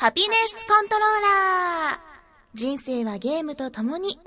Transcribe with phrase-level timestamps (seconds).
[0.00, 1.20] ハピネスコントロー
[1.90, 1.98] ラー
[2.54, 4.18] 人生はゲームと共に。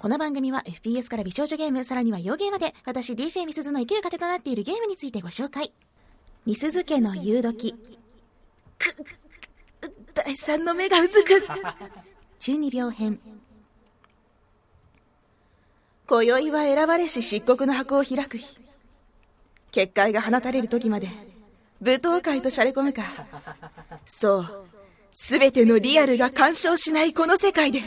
[0.00, 5.72] この番組は FPS から美少女ゲーム、さらには洋ゲーまで、私 DJ みすずの生きる糧となっているゲームについてご紹介。
[6.44, 7.76] みすず家の夕時。
[8.80, 9.04] く、く
[10.12, 11.40] 第三の目がうずく。
[12.40, 13.20] 中二病編。
[16.08, 18.61] 今宵は選ばれし漆黒の箱を開く日。
[19.72, 21.08] 結界が放たれる時まで、
[21.80, 23.02] 舞踏会としゃれ込むか。
[24.06, 24.66] そう。
[25.12, 27.82] すべてのリアルが干渉しないこの世界で。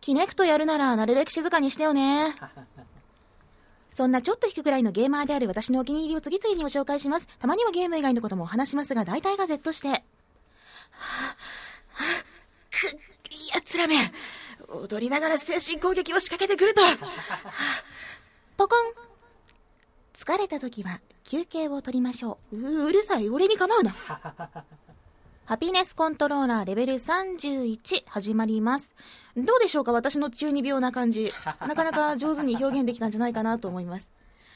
[0.00, 2.34] キネクトやるならなるべく静かにしてよね。
[3.92, 7.28] そんなちょっと引くぐらいのゲーマーである私のお気に入りを次々にご紹介します。
[7.38, 9.88] たまにはゲーム以外のこともお話しますが、大体が Z して。
[9.88, 12.98] はぁ、はぁ、く、
[13.54, 13.96] 奴らめ。
[14.68, 16.82] 踊りながら精神攻撃を仕掛けてくると。
[16.82, 16.96] はぁ、
[18.56, 19.07] ポコン。
[20.18, 22.56] 疲れた時は休憩を取りましょう。
[22.56, 23.94] ううるさい、俺に構うな。
[25.46, 28.96] ハピネスコントローラーレベル31始まります。
[29.36, 29.92] どうでしょうか？
[29.92, 31.32] 私の中二病な感じ。
[31.60, 34.10] なかなか上手に表現できたんじゃないかなと思います。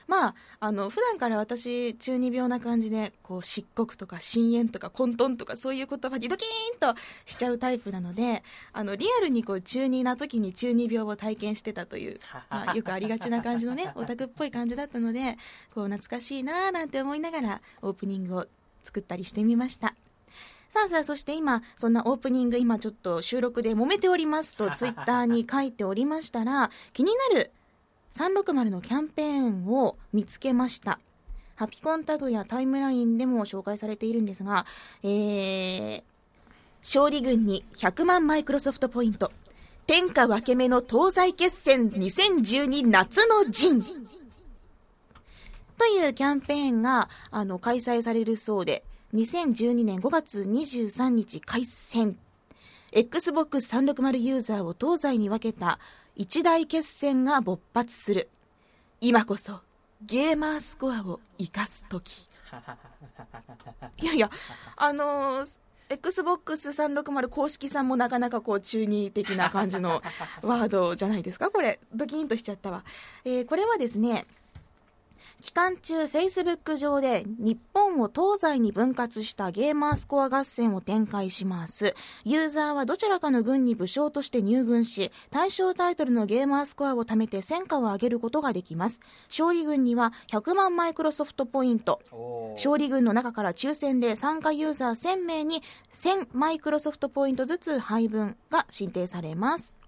[0.06, 8.42] まあ、あの、普段から私、中二病な感じで、こう、漆黒とか深淵とか混沌とかそういう言葉にドキーンとしちゃうタイプなので、
[8.72, 15.38] あの、リアルにこう、中二な時に中二病を体験してたという、 まあ、よくありがちな感じのね、オタクっぽい感じだったので、
[15.74, 18.46] こう、懐かしいなーなんて思いながら、オープニングを
[18.82, 19.94] 作ったりしてみました。
[20.72, 27.50] さあさあ、そして今、そんなオープニング、今ちょっと収録で揉めておりますと、 ツイッターに書いておりましたら、気になる
[28.12, 30.98] 360のキャンペーンを見つけました。
[31.56, 34.66] ハピコンタグやタイムラインでも紹介されているんですが、
[35.02, 36.02] えー、
[36.82, 39.32] 勝利軍に100万マイクロソフトポイント。
[39.86, 43.80] 天下分け目の東西決戦2012夏の陣。
[45.78, 52.16] というキャンペーンが、あの、開催されるそうで、2012年5月23日開戦。
[52.92, 55.78] Xbox 360ユーザーを東西に分けた
[56.14, 58.28] 一大決戦が勃発する。
[59.00, 59.60] 今こそ
[60.04, 62.28] ゲーマースコアを生かす時。
[64.02, 64.30] いやいや
[64.76, 65.58] あのー
[65.88, 70.02] XBOX360 公式さんもなかなかこう中二的な感じの
[70.42, 71.80] ワードじゃないですかこれ。
[71.94, 72.82] ドキンとしちゃったわ、
[73.26, 74.26] えー、これはですね
[75.42, 81.96] 期間中、Facebook 上で日本を東西に分割したゲーマースコア合戦を展開します。
[82.24, 89.00] ユーザーはどちらかの軍に武将として入軍し、対象タイトルのゲーマースコアを貯めて戦果を上げることができます。
[89.28, 92.00] 勝利軍には100万マイクロソフトポイント。
[92.54, 95.60] 勝利軍の中から抽選で参加ユーザー1000名に
[95.92, 99.81] 1000マイクロソフトポイントずつ配分が申請されます。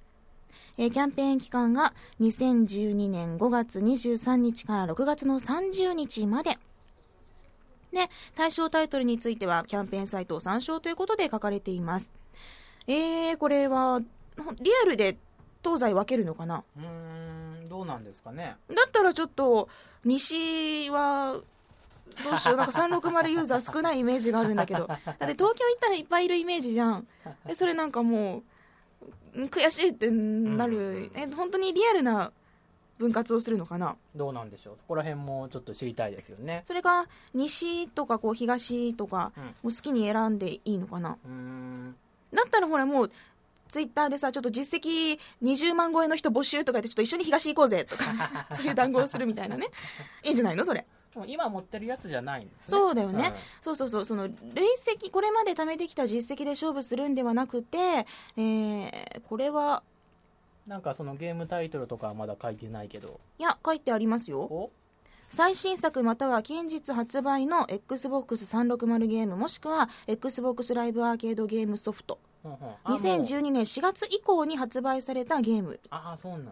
[0.76, 6.58] えー、キャンペーン期間が2012年5月23日から6月の30日まで。
[7.92, 12.12] で、対象タイトルについてはキャンペーンサイトを参照ということで書かれています。
[12.86, 14.00] えー、これは、
[14.60, 15.16] リアルで
[15.62, 16.64] 東西分けるのかな？
[16.76, 18.56] うん、どうなんですかね。
[18.68, 19.68] だったらちょっと、
[20.04, 21.40] 西は、
[22.22, 24.86] どうしよう、なんか360ユーザー少ないイメージがあるんだけど。
[24.86, 27.06] だって東京行ったらいっぱいいるイメージじゃん。
[27.46, 28.42] え、それなんかもう、
[29.34, 32.32] 悔しいってなる、え本当にリアルな
[32.98, 33.96] 分割をするのかな？
[34.14, 34.74] どうなんでしょう。
[34.78, 36.62] そこら辺もちょっと知りたいですよね。
[36.64, 41.18] それが西とかこう東とか、もう好きに選んでいいのかな？
[42.32, 43.10] だったらほらもう
[43.68, 49.66] ツイッターでさちょっと実績20万超えの人募集とか言ってちょっと一緒に東行こうぜとか そういう談合をするみたいなね。
[50.22, 50.64] いいんじゃないの？
[50.64, 50.86] それ
[51.26, 54.04] 今持ってるやつじゃないんです、ね、そうだよね、うん、そうそうそう。
[54.04, 59.82] その累積これまで貯めてきた実績で勝負するんではなくて、えー、これは
[60.66, 63.20] なんかそのゲームタイトルとかはまだ書いてないけど。
[63.38, 64.70] いや書いてありますよ。
[65.28, 72.18] 最新作または近日発売の XBOX360 ゲームもしくは XBOX ライブアーケードゲームソフト
[72.84, 75.80] 2012年4月以降に発売されたゲーム。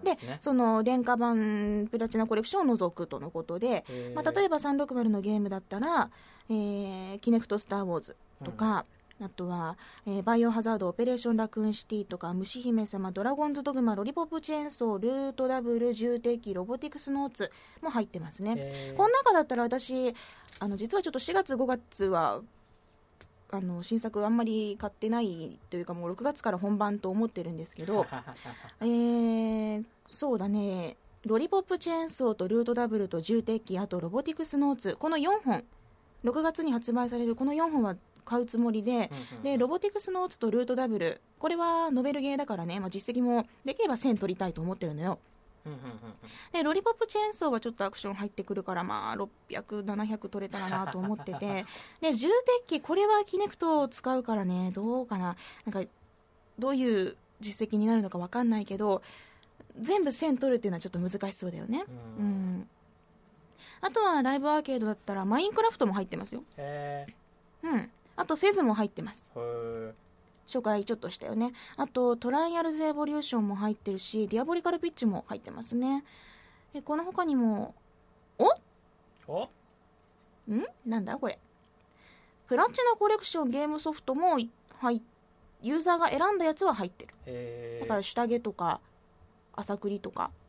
[0.03, 6.11] で、ね、その廉価版プラチナコレクションを除くとのことで、まあ、例えば360のゲームだったら、
[6.49, 8.87] えー、キネクトスター・ウォーズとか、
[9.21, 9.77] うん、あとは、
[10.07, 17.51] えー、バイオハザード、オペレーションラクーンシティとか、虫姫様、ドラゴンズドグマ、ロリポップチェーンソー、ルートダブル、重敵、ロボティクスノーツ
[17.83, 18.95] も入ってますね。
[18.97, 20.15] この中だったら私、
[20.59, 22.41] あの、実はちょっと4月5月は
[23.53, 28.07] あの新作あんまり買ってないというかもう6月から本番と思ってるんですけど
[28.81, 30.97] えー、そうだね。
[31.27, 34.97] ロリポップチェーンソーとルートダブルと重鉄器あとロボティクスノーツ。
[34.97, 35.65] この4本。
[36.25, 39.11] 6月に発売されるこの4本は買うつもりで
[39.43, 41.21] でロボティクスノーツとルートダブル。
[41.39, 45.07] これはノベルゲーだからね、まあ、実績もできれば1000取りたいと思ってるのよ。
[45.07, 45.32] うんうんうんうん
[46.53, 51.65] でロリポップチェーンソーがちょっとアクション入ってくるからまあ600700取れたらなと思ってて。
[52.01, 52.29] で重
[52.67, 54.71] 鉄器これはキネクトを使うからね。
[54.73, 55.37] どうかな。
[55.65, 55.89] なんか
[56.59, 59.03] どういう実績になるのか分かんないけど
[59.81, 61.85] 全部1000取るっていうのはちょっと難しそうだよね。
[61.89, 62.59] ううん。
[62.61, 62.69] ん
[63.81, 66.45] あとはライブアーケードだったらマインクラフトも入ってますよ。
[66.57, 67.07] へ
[67.63, 67.91] うん。
[68.15, 69.29] あとフェズも入ってます。
[69.35, 69.95] ーへー
[70.59, 71.53] 紹介ちょっとしたよね。
[71.77, 76.05] あとトライアルズエボリューションも入ってるしディアボリカルピッチも入ってますね。
[76.73, 77.75] でこの他にも
[78.39, 78.49] お？
[79.27, 79.45] お？
[80.51, 80.65] ん？
[80.85, 81.17] なんだ？
[81.17, 81.39] これ。
[82.47, 85.03] プラチナコレクションゲームソフトも入
[85.63, 87.81] ユーザーが選んだやつは入ってる。
[87.81, 88.81] だから下着とか
[89.55, 90.31] 朝栗とか。
[90.33, 90.42] へ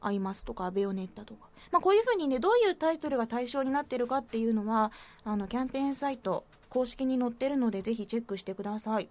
[0.00, 4.92] アイマスとかベヨネッタとか、まあ、こういうふうにねどういうタイトルが対象になってるかっていうのは
[5.24, 9.08] あのキャンペーンサイト公式に載ってるのでぜひチェックしてください。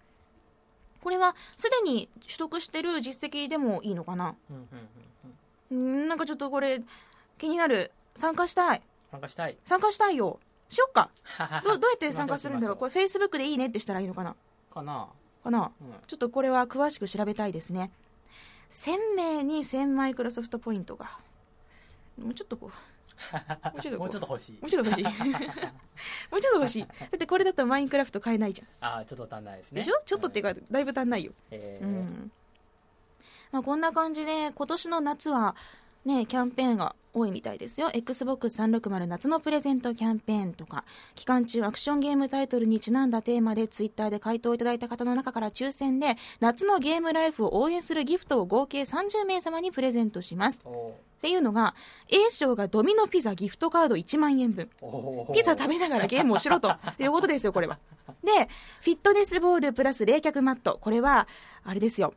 [1.04, 4.36] これはすでに取得してる実績でもいいのかな？
[4.52, 4.56] ー
[5.72, 6.82] うんなんかちょっとこれ
[7.38, 7.92] 気になる。
[8.16, 8.82] 参加したい。
[9.12, 9.58] 参加したい。
[9.66, 10.40] 参加したいよ。
[10.70, 11.10] しよっか。
[11.64, 12.78] どどうやって参加するんだろう？
[12.78, 14.36] これれ Facebook でいいねってしたらいいのかな？
[14.74, 15.10] かな。
[15.44, 15.72] かな。
[15.82, 15.94] うん。
[16.08, 17.92] ちょっとこれは詳しく調べたいですね
[18.76, 21.18] 1000名に1000マイクロソフトポイントが。
[22.22, 22.70] もうちょっとこう。
[22.70, 24.60] もうちょっと欲しい。
[24.62, 25.04] もうちょっと欲しい。
[26.30, 26.86] もうちょっと欲しい。
[26.86, 28.68] だってこれだとマインクラフト買えないじゃん。
[28.86, 29.80] ああちょっと足んないですね。
[29.82, 30.02] でしょ？
[30.06, 31.32] ちょっとっていうかだいぶ足んないよ。
[31.52, 31.86] へー。
[31.86, 32.32] うん。
[33.54, 35.56] まあ、こんな感じで今年の夏は
[36.06, 40.84] ねキャンペーンが多いみたいですよ XBOX360 夏のプレゼントキャンペーンとか
[41.16, 51.74] 期間中アクションゲームタイトルにちなんだテーマでツイッターで回答いただいた方の中から抽選で夏のゲームライフを応援するギフトを合計30名様にプレゼントしますおっていうのが
[52.10, 54.70] A 賞がドミノピザギフトカード1万円分
[55.34, 57.80] ピザ食べながらゲームをしろということですよ、これは。
[58.24, 58.48] で、
[58.82, 60.78] フィットネスボールプラス冷却マット。
[60.80, 61.28] これは、
[61.64, 62.14] あれですよ。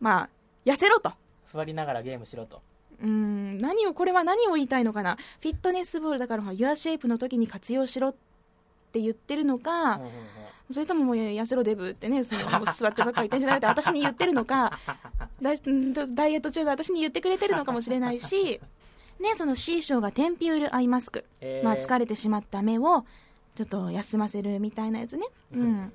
[0.00, 0.28] まあ、
[0.66, 1.12] 痩せろと。
[1.50, 2.60] 座りながらゲームしろと
[3.02, 5.16] うーん、何を、これは何を言いたいのかな？
[5.40, 8.14] フィットネスボールだから、ユアシェイプの時に活用しろっ
[8.92, 10.12] て言ってるのか、うんうんうん。
[10.72, 14.78] それとももう痩せろデブってね、その座ってばっかり言ってんじゃなくて、私に言ってるのか、
[15.42, 18.60] ダイエット中が私に言ってくれてるのかもしれないし、
[19.18, 21.24] ね、その C 賞がテンピュールアイマスク。
[21.40, 21.64] へー。
[21.64, 23.04] まあ、疲れてしまった目を
[23.56, 25.92] ちょっと休ませるみたいなやつね、うん。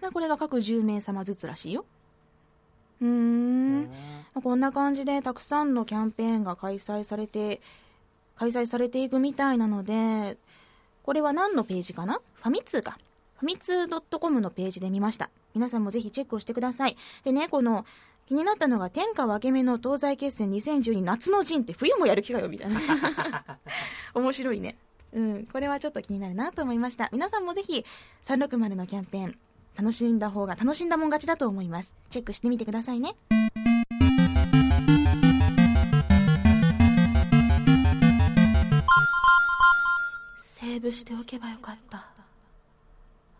[0.00, 1.84] まあこれが各10名様ずつらしいよ
[3.00, 3.88] うーん、ま
[4.36, 7.60] あこんな感じでたくさんのキャンペーンが開催されて
[8.36, 10.36] 開催されていくみたいなので
[11.02, 12.20] これは何のページかな？
[12.34, 12.98] ファミ通か。
[13.38, 15.30] ファミツー .com のページで見ました。
[15.54, 16.96] 皆さんもぜひチェックをしてください。
[17.24, 17.86] でねこの
[18.26, 22.80] 気になったのが天下分け目の東西決戦2012夏の陣って冬もやる気かよみたいな。
[24.14, 24.76] 面白いね。
[25.12, 25.46] うん。
[25.46, 27.08] これはちょっと気になるなと思いました。
[27.12, 27.84] 皆さんもぜひ
[28.24, 29.38] 360のキャンペーン
[29.78, 31.94] 楽しんだ方が楽しんだもん勝ちだと思います。
[32.10, 33.14] チェックしてみてくださいね。
[40.40, 42.08] セーブしておけばよかった。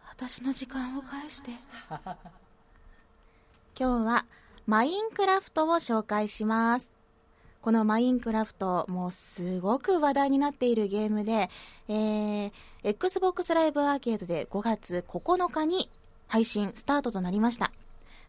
[0.09, 1.51] 私の時間を返して。
[3.77, 4.25] 今日は
[4.65, 6.93] マインクラフトを紹介します。
[7.63, 11.51] このマインクラフトもうすごく話題になっているゲームで、
[11.89, 12.53] えー、
[12.85, 15.91] Xbox ライブアーケードで5月9日に
[16.29, 17.73] 配信スタートとなりました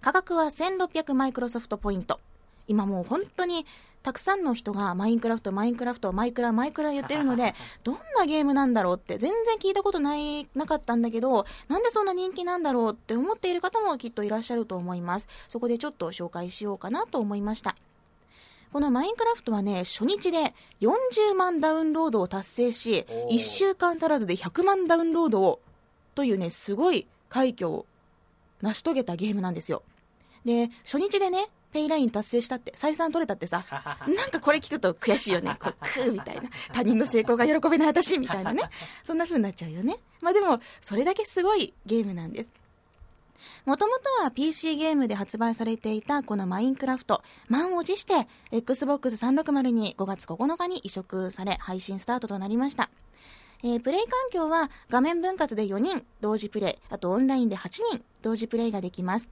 [0.02, 2.20] 価格は1600マイクロソフトポイント
[2.68, 3.66] 今もう本当に
[4.02, 7.54] たくさんの人がマインクラフト、マインクラフト、マイクラ、マイクラ言ってるので、
[7.84, 15.28] どんなゲームなんだろうって全然聞いたことない、なかったんだけど、なんでそんな人気なんだろうって思っている方もきっといらっしゃると思います。
[15.50, 17.76] そこでちょっと紹介しようかなと思いました。
[18.72, 25.60] このマインクラフトはね、初日で40万ダウンロードを達成しお、ー1週間足らずで100万ダウンロードを、
[26.16, 27.86] というね、すごい快挙を
[28.62, 29.84] 成し遂げたゲームなんですよ。
[30.46, 33.66] で、初日でね、ペイライン達成したって、採算取れたってさ、
[34.08, 35.56] なんかこれ聞くと悔しいよね。
[35.60, 36.50] こう、 クーみたいな。
[36.74, 38.64] 他人の成功が喜べない私みたいなね。
[39.04, 39.98] そんな風になっちゃうよね。
[40.22, 42.52] まあでも、それだけすごいゲームなんです。
[43.66, 52.90] もともとは PC ゲームで発売されていたこのマインクラフト、満を持して Xbox 360に5月9日に移植され配信スタートとなりました。
[53.62, 59.32] えープレイ環境は画面分割で4人同時プレイ、あとオンラインで8人同時プレイができます。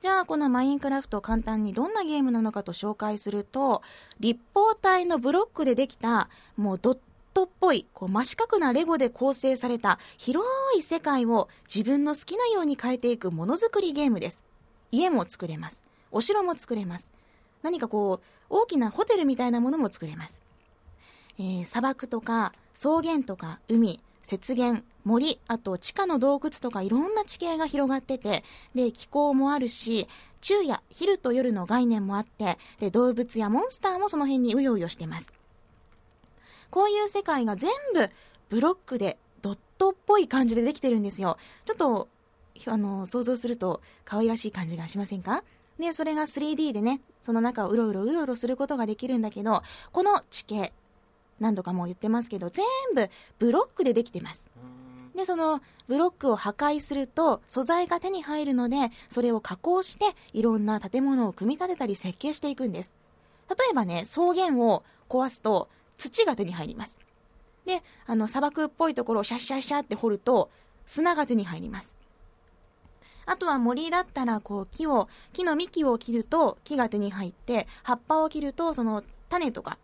[0.00, 3.80] じゃあこのマインクラフト簡単にどんなゲームなのかと紹介すると
[4.20, 6.98] 立方体のブロックでできたもうドッ
[7.32, 14.42] トっぽいこう真四角なレゴで構成された広い世界を自分の好きなように変えていくものづくりゲームです。
[14.92, 15.80] 家も作れます。
[16.12, 17.10] お城も作れます。
[17.62, 20.45] 何かこう大きなホテルみたいなものも作れます。
[21.38, 24.00] えー砂漠とか草原とか海
[24.30, 28.42] 雪原森あと地下の洞窟とかいろんな地形が広がってて
[28.74, 30.08] で気候もあるし
[30.42, 35.32] 昼夜、昼と夜の概念もあって、で、動物やモンスターもその辺にうようよしてます。
[36.70, 38.08] こういう世界が全部
[38.48, 41.36] ブロックでドットっぽい感じでできてるんですよ。
[41.64, 42.08] ちょっと、
[42.66, 45.42] あの、想像すると可愛らしい感じがしませんか？
[45.80, 50.72] で、それが 3D でね、その中をうろうろうろうろすることができるんだけど、この地形、
[51.40, 52.64] 何度かもう言ってますけど、全
[52.94, 54.48] 部ブロックでできてます。
[55.14, 62.92] で、そのブロックを破壊すると素材が手に入るので、それを加工していろんな建物を組み立てたり設計していくんです。
[63.48, 66.98] 例えばね、草原を壊すと土が手に入ります。
[67.64, 70.50] で、あの砂漠っぽいところをシャッシャッシャって掘ると
[70.84, 71.94] 砂が手に入ります。
[73.24, 79.78] あとは森だったらこう木を、木の幹を切ると木が手に入って、葉っぱを切るとその種とか、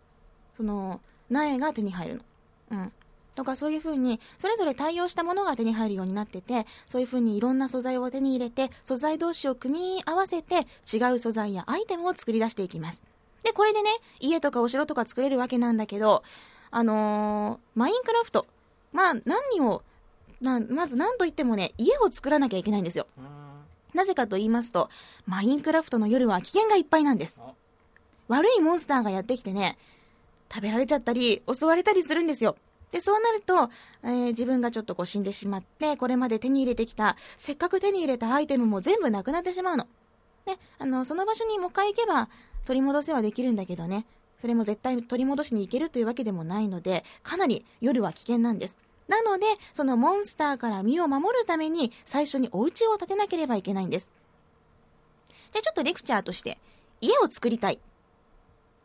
[0.57, 1.01] その
[1.33, 2.23] 苗が手に入るの。
[2.71, 2.93] うん。
[3.35, 13.03] とかそういう風に、それぞれ対応したものが手に入るようになってて、そういう風にいろんな素材を手に入れて、素材同士を組み合わせて、違う素材やアイテムを作り出していきます。
[13.43, 13.89] で、これでね、
[14.21, 16.23] 家とかお城とか作れるわけなんだけど、
[16.71, 18.47] あのーマインクラフト。
[18.93, 19.83] まあ、何を、
[20.43, 23.07] な、まず何と言ってもね、家を作らなきゃいけないんですよ。
[23.95, 24.91] なぜかと言いますと、
[25.27, 27.41] マインクラフトの夜は危険がいっぱいなんです。
[28.29, 29.77] 悪いモンスターがやってきてね、
[30.53, 32.57] 食べられちゃったり、襲われたりするんですよ。
[32.91, 33.71] で、そうなると、
[34.03, 39.87] えー自分がちょっとこう死んでしまって、これまで手に入れてきた、せっかく手に入れたアイテムも全部なくなってしまうの。
[40.45, 42.29] で、あの、その場所にもう一回行けば
[42.67, 44.05] 取り戻せはできるんだけどね、
[44.41, 48.77] それも絶対取り戻しに行けるというわけでもないので、かなり夜は危険なんです。
[49.09, 54.11] なので、そのモンスターから身を守るために、最初にお家を建てなければいけないんです。
[55.53, 56.59] じゃあちょっとレクチャーとして、
[57.01, 57.79] 家を作りたい。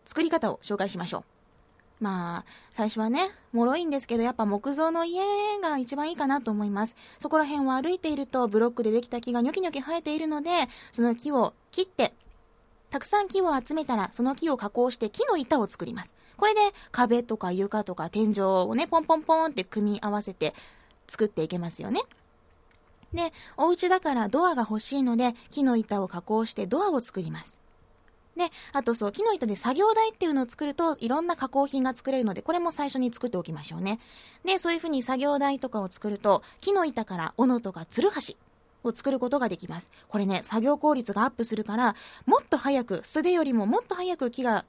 [0.06, 1.37] 作り方を紹介しましょう。
[2.00, 5.22] まあ、最初はね、脆いんですけど、やっぱ木造の家
[5.62, 6.96] が一番いいかなと思います。
[7.18, 10.50] そこら辺を歩いていると、ブロックでできた木がニョキニョキ生えているので、
[10.92, 12.14] その木を切って、
[12.90, 16.14] たくさん木を集めたら、その木を加工して木の板を作ります。
[16.38, 16.62] これで
[16.92, 20.54] 壁とか床とか天井をね、ポンポンポンって組み合わせて
[21.08, 22.02] 作っていけますよね。
[23.14, 27.58] で、お家だからドアが欲しいので、木の板を加工してドアを作ります。
[28.38, 34.00] で、あとそう、木の板で作業台っていうのを作ると、いろんな加工品が作れるので、これも最初に作っておきましょうね。
[34.46, 38.38] で、そういうふうに作業台とかを作ると、木の板から斧とかつるはし
[38.84, 39.90] を作ることができます。
[40.08, 44.66] これね、作業効率がアップするから、もっと早く、素手よりももっと早く木が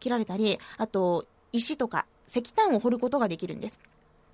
[0.00, 3.78] 切られたり、あと、石とか石炭を掘ることができるんです。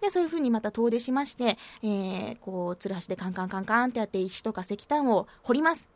[0.01, 5.89] で、そういう風にまた遠出しまして、えー、こう、つるはしでカンカンカンカンってやって石とか石炭を掘ります。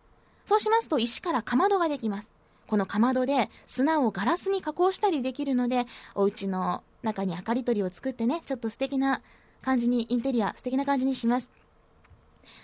[0.46, 2.30] そうしますと石からかまどができます。
[2.68, 9.22] このかまどで砂をガラスに加工したりできるので、お家の中に明かり取りを作ってね、ちょっと素敵な
[9.62, 11.50] 感じに、インテリア、素敵な感じにします。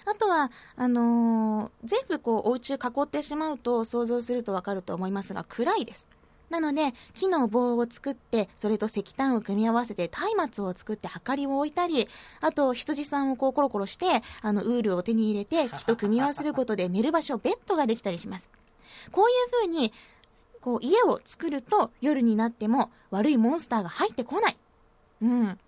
[0.05, 6.07] あとは、あのー全部こう、お家囲ってしまうと想像するとわかると思いますが、暗いです。
[6.51, 12.09] なので、木の棒を作って、それと石炭を組み合わせて、松明を作って、明かりを置いたり、
[12.43, 18.51] あと、羊さんをこう、コロコロして、あの、ウールを手に入れて、木と組み合わせることで、寝る場所、ベッドができたりします。
[19.13, 19.93] こういう風に、
[20.61, 24.57] こう、家を作ると、夜になっても、悪いモンスターが入ってこない。
[25.23, 25.59] うん。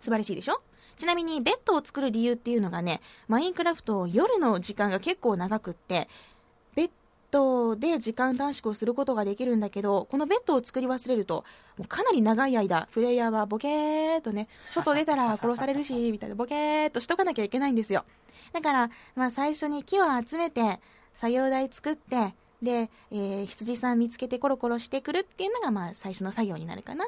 [0.00, 0.60] 素晴らしいでしょ？
[0.96, 6.08] ちなみに、ベッドを作る理由っていうのがね、マインクラフト、夜の時間が結構長くって、
[6.74, 6.90] ベッ
[7.30, 11.44] ドで時間短縮をすることができるんだけど、このベッドを作り忘れると、
[11.76, 18.06] もうかなり長い間、プレイヤーはボケーっとね、外出たら殺されるし、 みたいな、ボケーっとしとかなきゃいけないんですよ。
[18.54, 20.80] だから、まあ最初に木を集めて、
[21.12, 27.06] 作業台作って、で、えー羊さん見つけてコロコロしてくるっていうのが、まあ最初の作業になるかな。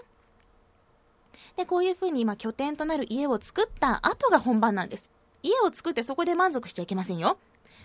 [1.56, 5.08] で、こういうふうに、まあ拠点となる家を作った後が本番なんです。
[5.42, 7.38] 家を作ってそこで満足しちゃいけませんよ。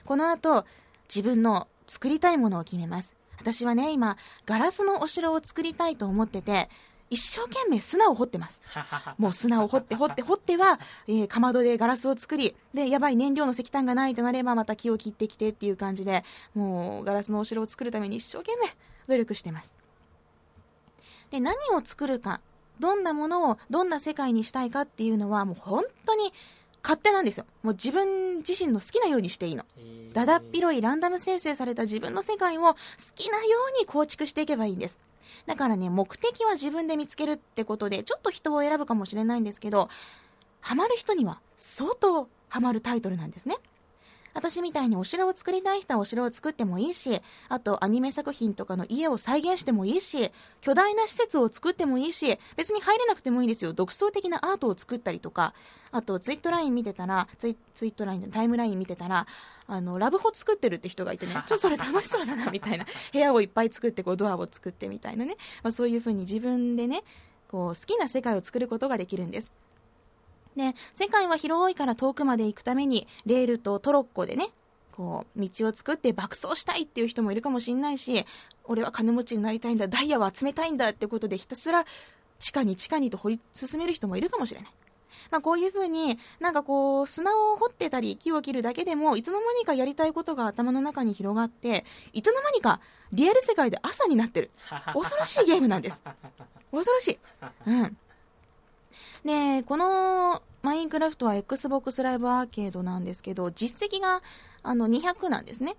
[0.05, 0.65] この後、
[1.07, 3.15] 自分の作りたいものを決めます。
[3.39, 6.69] 私はね、今、ガラスのお城を作りたいと思ってて、
[7.09, 8.61] 一生懸命砂を掘ってます。
[9.17, 16.23] もう砂を掘って掘って掘っては、えーかまどでガラスを作り、で、やばい燃料の石炭がないとなればまた木を切ってきてっていう感じで、
[16.55, 18.75] もうガラスのお城を作るために一生懸命
[19.07, 19.73] 努力してます。
[21.29, 22.41] で、何を作るか、
[22.79, 26.33] どんなものをどんな世界にしたいかっていうのはもう本当に
[26.83, 27.45] 勝手なんですよ。
[27.63, 29.65] もう自分自身の好きなようにしていいの。
[30.13, 32.77] だだっ広いランダム生成された自分の世界を好
[33.15, 34.99] きなように構築していけばいいんです。
[35.45, 39.89] だからね、目的は自分で見つけるってことで、ちょっと人を選ぶかもしれないんですけど、
[40.61, 43.57] ハマる人には相当ハマるタイトルなんですね。
[44.33, 53.73] 私みたいにお城を作りたい人はお城を作ってもいいし、あとアニメ作品とかの家を再現してもいいし、巨大な施設を作ってもいいし、別に入れなくてもいいですよ。
[53.73, 55.53] 独創的なアートを作ったりとか、
[55.91, 59.27] あとツイートライン見てたら、ツイツイートラインでタイムライン見てたら、
[59.67, 62.85] あの、ラブホ作ってるって人がいてね、 ちょっとそれ楽しそうだな、みたいな。
[63.11, 65.37] 部屋をいっぱい作って、こうドアを作ってみたいなね。
[65.61, 67.03] まあ、そういうふうに自分でね、
[67.47, 69.51] こう好きな世界を作ることができるんです。
[70.55, 74.49] で、世界は広いから遠くまで行くために、レールとトロッコでね、
[74.91, 78.25] こう、道を作って爆走したいっていう人もいるかもしれないし、
[78.65, 81.85] 俺は金持ちになりたいんだ、ダイヤを集めたいんだってことでひたすら
[82.39, 84.71] 地下に地下にと掘り進める人もいるかもしれない。
[85.31, 92.81] まあこういうふうになんかこう砂を掘ってたり木を切るだけでもいつの間にかやりたいことが頭の中に広がっていつの間にか
[93.13, 94.51] リアル世界で朝になってる。
[94.93, 96.01] 恐ろしいゲームなんです。
[96.71, 97.19] 恐ろしい。
[97.67, 97.97] うん
[99.23, 104.21] で、このマインクラフトは Xbox ライブアーケードなんですけど、実績が
[104.63, 105.75] あの200なんですね。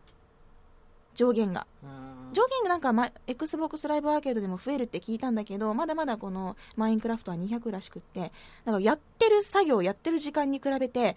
[1.14, 1.66] 上限が。
[2.32, 8.32] 上限がなんか、ま、Xbox ライブアーケードでも増えるって聞いたんだけど、まだまだこのマインクラフトは200らしくって、
[8.64, 11.16] なんかやってる作業、やってる時間に比べて、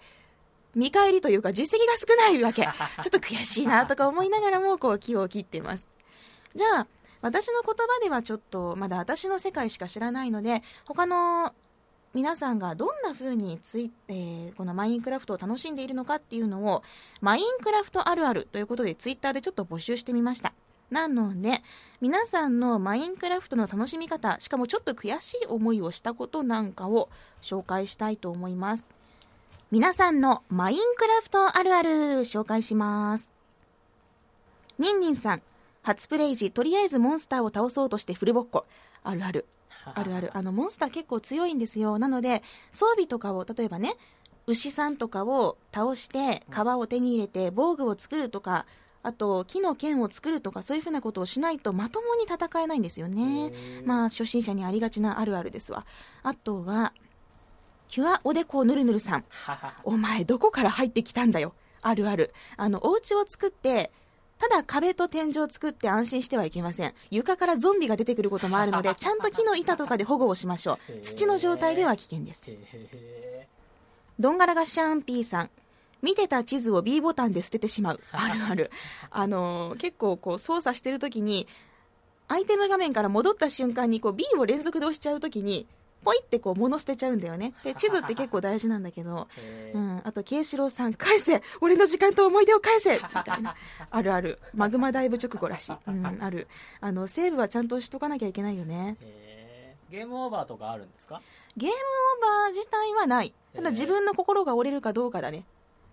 [0.74, 2.62] 見返りというか実績が少ないわけ。
[2.62, 2.70] ちょ
[3.08, 5.86] っと悔しいなとか思いながらも、こう、気を切っています。
[6.54, 6.86] じゃあ、
[7.20, 11.52] 私の言葉ではちょっと、まだ私の世界しか知らないので、他の
[12.14, 16.82] 皆さんがどんな風にツイ、えー、このマインクラフトを楽しんでいるのかっていうのを、
[17.20, 20.52] マインクラフトあるあるということでツイッターでちょっと募集してみました。
[20.90, 21.62] なので、
[22.00, 27.10] 皆さんのマインクラフトの楽しみ方、しかもちょっと悔しい思いをしたことなんかを
[27.42, 28.88] 紹介したいと思います。
[29.70, 33.30] 皆さんのマインクラフトあるある紹介します。
[34.78, 35.42] ニンニンさん、
[35.82, 38.64] 初プレイ時、とりあえずモンスターを倒そうとしてフルボッコ。
[39.04, 39.44] あるある。
[39.98, 40.30] あるある。
[40.34, 41.98] あの、モンスター結構強いんですよ。
[41.98, 42.42] なので、
[42.72, 43.96] 装備とかを、例えばね、
[44.46, 48.66] 牛さんとかを倒して、皮を手に入れて、防具を作るとか、
[49.02, 53.52] あと、木の剣を作るとか、そういうふうなことをしないと、まともに戦えないんですよね。
[53.84, 55.86] まあ、初心者にありがちなあるあるですわ。
[56.22, 56.92] あとは、
[57.88, 59.24] キュアおでこぬるぬるさん。
[59.84, 61.54] お前、どこから入ってきたんだよ。
[61.80, 62.34] あるある。
[62.56, 63.92] あの、お家を作って、
[64.38, 66.94] ただ壁と天井を作って安心してはいけません。
[67.10, 71.00] 床からゾンビが出てくることもあるので、 ちゃんと木の板とかで保護をしましょう。
[71.02, 72.44] 土の状態では危険です。
[74.18, 75.50] どんがらがシャンピーさん。
[76.00, 78.00] 見てた地図を B ボタンで捨ててしまう。
[78.12, 78.70] あるある。
[79.10, 81.48] あのー、結構こう操作してる時に、
[82.28, 85.66] アイテム画面から戻った瞬間にこう B を連続で押しちゃう時に、
[86.08, 87.52] ポイってこう物捨てちゃうんだよね。
[87.62, 89.28] で、地図って結構大事なんだけど、
[89.74, 93.54] うん、あと、慶四郎さん、返せ俺の時間と思い出を返せみたいな。
[93.90, 94.38] あるある。
[94.54, 95.76] マグマダイブ直後らしい。
[95.86, 96.48] うん、ある。
[96.80, 98.96] あの、セーブはちゃんとしとかなきゃいけないよね。
[99.90, 101.20] ゲームオーバーとかあるんですか？
[101.58, 103.34] ゲームオーバー自体はない。
[103.54, 105.44] ただ自分の心が折れるかどうかだね。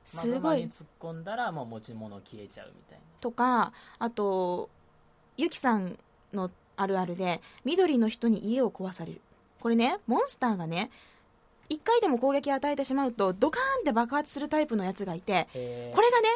[0.06, 0.62] すごい。
[0.62, 3.04] に突っ込んだらもう持ち物消えちゃうみたいな。
[3.20, 4.70] とか、あと、
[5.36, 6.00] ゆきさん
[6.32, 9.22] のあるあるで、緑の人に家を壊される。
[9.66, 10.92] これね、モンスターがね、
[11.72, 15.48] 1回でも攻撃を与えてしまうと、ドカーンって爆発するタイプのやつがいて、
[15.96, 16.30] これがね、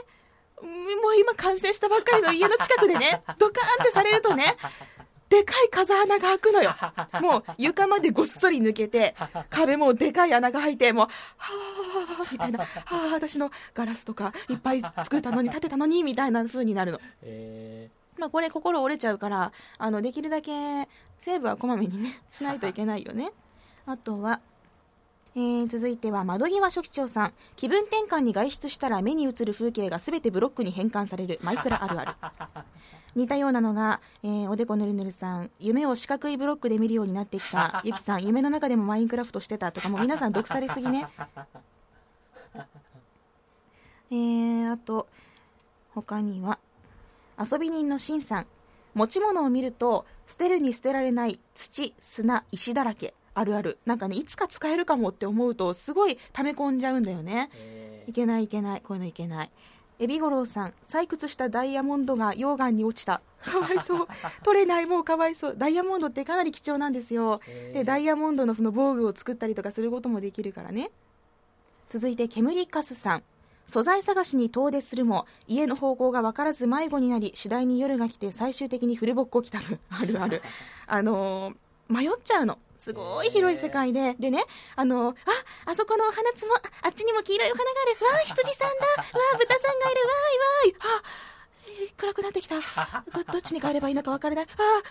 [1.00, 4.56] もう今完成したばっかりの家の近くでね、 ドカーンってされるとね、
[5.30, 6.76] でかい風穴が開くのよ。
[7.22, 9.14] もう床までごっそり抜けて、
[9.52, 17.00] 壁もでかい穴が開いて、もう、はぁ、みたいな、はぁ、私のガラスとかいっぱい作ったのに、建てたのに、みたいな風になるの。
[17.22, 20.88] えーまあ、これ心折れちゃうから、あの、できるだけ
[21.20, 23.32] セーブはこまめにね、 しないといけないよね。
[23.86, 24.42] あとは、
[25.36, 27.34] えー、続いては窓際初期長さん。
[27.56, 31.40] 気分転換に外出したら目に映る風景が全てブロックに変換される。
[31.44, 32.16] マイクラあるある。
[33.16, 35.52] 似たようなのが、えー、おでこぬるぬるさん。
[35.60, 37.82] 夢を四角いブロックで見るようになってきた。
[37.84, 41.08] ゆきさん夢の中でもマインクラフトしてたとかもう皆さん毒されすぎね。
[44.12, 45.08] えー、あと
[45.94, 46.58] 他には
[47.40, 48.48] 遊び人のしんさん。
[48.96, 53.14] 持ち物を見ると捨てるに捨てられない土砂石だらけ。
[53.34, 53.78] あるある。
[53.86, 57.50] なんかねいつか使えるかもって思うとすごい溜め込んじゃうんだよね。
[58.08, 58.82] いけないいけない。
[58.82, 59.52] こういうのいけない。
[60.00, 60.74] エビゴロウさん。
[60.88, 63.22] 採掘したダイヤモンドが溶岩に落ちた。
[63.46, 64.08] かわいそう。
[64.44, 65.56] 取れないもうかわいそう。
[65.58, 67.40] ダイヤモンドってかなり貴重なんですよ。
[67.74, 70.92] でダイヤモンドのその防具を作ったりとかすることもできるからね。
[71.90, 73.24] 続いてケムリカスさん
[73.70, 80.42] 素材探しに遠出するも家の方向が分からず迷子になり次第に夜が来て最終的にフルボッコ帰宅あるある
[80.88, 84.42] あのー、迷っちゃうのすごい広い世界で、でね、
[84.78, 85.14] あの、あ、
[85.66, 88.06] あそこのお花つも、あっちにも黄色いお花がある。
[88.06, 88.86] わあ、羊さんだ。
[88.86, 89.04] わ
[89.34, 90.02] あ、豚さんがいる。
[90.02, 91.02] わーいわーい。
[91.02, 91.04] あ、
[91.98, 92.56] 暗くなってきた。
[93.14, 94.46] ど、どっちに帰ればいいのか分からない。
[94.46, 94.48] あ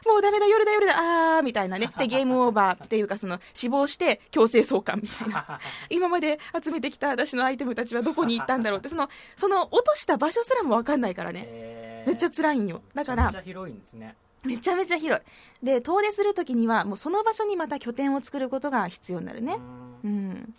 [0.07, 1.93] あ、もうダメだ、夜だ、夜だ、ああ、みたいなね。
[1.99, 5.61] で、ゲームオーバーっていうか、その、死亡して強制送還みたいな。
[5.91, 12.05] 今まで集めてきた私のアイテムたちはどこに行ったんだろうって、その、その落とした場所すらも分かんないからね。
[12.07, 12.83] めっちゃ辛いんよ。
[12.95, 14.17] だからめっちゃ、広いんですね。
[14.45, 15.65] めちゃめちゃ広い。
[15.65, 19.55] で、遠出するときには、もうその場所にまた拠点を作ることが必要になるね。
[19.55, 20.55] うんうん。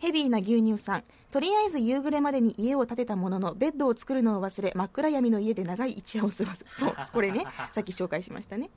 [0.00, 1.04] ヘビーな牛乳さん。
[1.30, 6.64] とりあえず夕暮れまでに家を建てたものの、ベッドを作るのを忘れ、真っ暗闇の家で長い一夜を過ごす。
[6.76, 8.70] そう、これね、さっき紹介しましたね。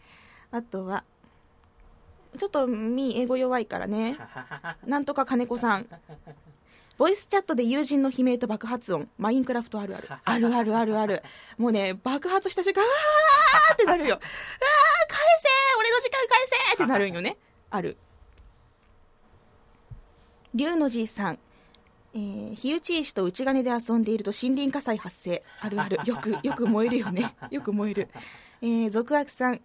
[0.52, 1.06] あとは、
[2.38, 4.18] ちょっと、みー英語弱いからね。
[4.86, 5.88] なんとか金子さん。
[6.98, 9.10] ボイスチャットで友人の悲鳴と爆発音。
[9.18, 10.10] マインクラフトあるある。
[10.24, 11.24] あるあるあるある。
[11.58, 14.16] もうね、爆発した瞬間、あーってなるよ。
[14.16, 14.30] あー返
[15.40, 17.38] せ俺の時間返せってなるんよね。
[17.70, 17.98] ある。
[20.54, 21.40] 龍のじいさん。
[22.16, 25.44] えー、火打ち石と内金で遊んでいると森林火災発生。
[25.62, 26.00] あるある。
[26.06, 27.36] よく、よく燃えるよね。
[27.50, 28.10] よく燃える。
[28.62, 29.62] えー、続悪さん。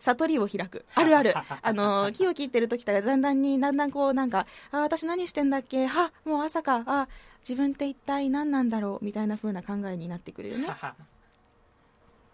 [0.00, 0.84] 悟りを開く。
[0.96, 1.32] あるある。
[1.62, 5.86] あのー木を切ってる時からだんだんに、だんだんこう、なんか、あー、私何してんだっけ？
[5.86, 6.82] は、もう朝か。
[6.86, 7.08] あ、
[7.48, 9.04] 自分って一体何なんだろう？
[9.04, 10.66] みたいな風な考えになってくるよね。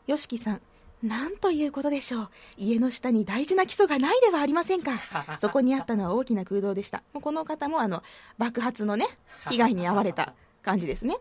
[0.07, 0.61] よしきさん。
[1.03, 2.29] なんということでしょう。
[2.57, 4.93] 家の下に大事な基礎がないではありませんか。
[5.39, 7.03] そこにあったのは大きな空洞でした。
[7.13, 8.03] この方もあの、
[8.37, 9.07] 爆発のね、
[9.49, 11.17] 被害に遭われた感じですね。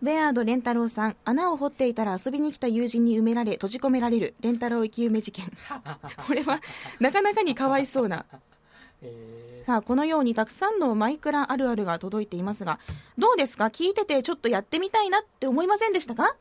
[0.00, 5.52] ベアード・レンタロウさん、穴を掘っていたら遊びに来た友人に埋められ、閉じ込められる、レンタロウ生き埋め事件。
[6.26, 6.60] これは、
[7.00, 8.24] なかなかにかわいそうな。
[9.02, 12.78] えさあ、このようにたくさんのマイクラあるあるが届いていますが、
[13.18, 13.66] どうですか？
[13.66, 16.34] 聞いててちょっとやってみたいなって思いませんでしたか？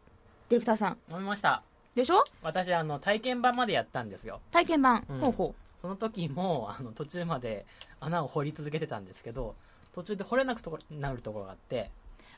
[0.49, 0.93] ディレクターさん。
[0.93, 1.61] ー思いました。
[1.99, 2.23] でしょ？
[2.41, 4.41] 私、あの、体験版までやったんですよ。
[4.51, 5.05] 体験版。
[5.09, 7.65] うんほうほその時も、あの、途中まで
[8.01, 9.55] 穴を掘り続けてたんですけど、
[9.93, 11.89] 途中で掘れなくとこなるところがあって、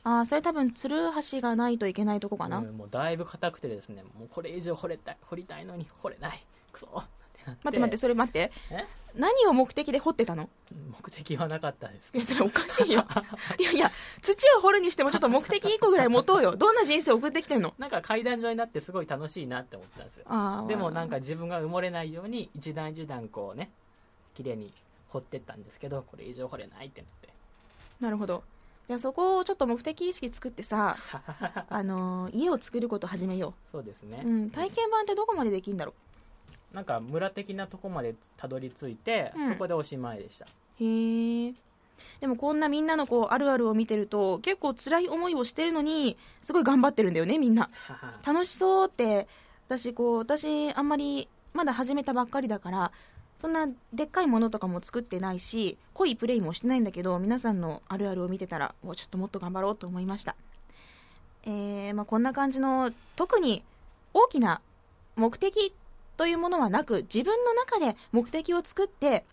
[0.06, 0.10] う。
[0.10, 0.98] ああ、それ多分、つる
[1.32, 2.60] 橋がないといけないとこかな？
[2.60, 6.44] うんもうだいぶ硬くてですね、もうこれ以上掘れたい、掘りたいのに掘れない。
[6.72, 7.04] くそ。
[7.46, 8.52] 待って待って、それ待って。
[8.72, 8.86] え？
[9.14, 10.50] 何を目的で掘ってたの？
[10.74, 13.06] 目的はなかったですいや、それおかしいよ。
[13.60, 16.56] いやいや、土を掘るにしてもちょっと目的一個ぐらい持とうよ。
[16.58, 17.74] どんな人生送ってきてんの？
[17.78, 20.66] なんか階段状になってすごい楽しいなって思ったんですよ。
[20.68, 23.70] でもなんか自分が埋もれないように一段一段こうね、
[24.34, 24.74] 綺麗に
[25.10, 27.30] 掘ってったんですけど、これ以上掘れないってなって。
[28.00, 28.44] なるほど。
[28.88, 30.96] じゃあそこをちょっと目的意識作ってさ、
[31.70, 34.28] あのー家を作ること始めよそうですねう。。
[34.28, 35.94] うん、体験版ってどこまでできんだろ
[36.74, 40.46] なんか村的なとこまでたどり着いて、うんそこでおしまいでした。
[40.46, 41.54] うへえ。
[42.20, 47.70] でもこんなみんなのこう、あるあるを見てると、結構辛い思いをしてるのに、すごい頑張ってるんだよね、みんな。
[48.26, 49.28] 楽しそうって、
[49.68, 52.92] 私こう、私あんまりまだ始めたばっかりだから、
[53.38, 60.36] そんなでっかいものとかも作ってないし、濃いプレイもしてないんだけど、皆さんのあるあるを見てたら、もうちょっともっと頑張ろうと思いました。
[61.44, 63.64] えー、まあこんな感じの、特に
[64.14, 64.62] 大きな
[65.16, 65.74] 目的
[66.22, 69.26] というものはなく、自分の中で目的を作って、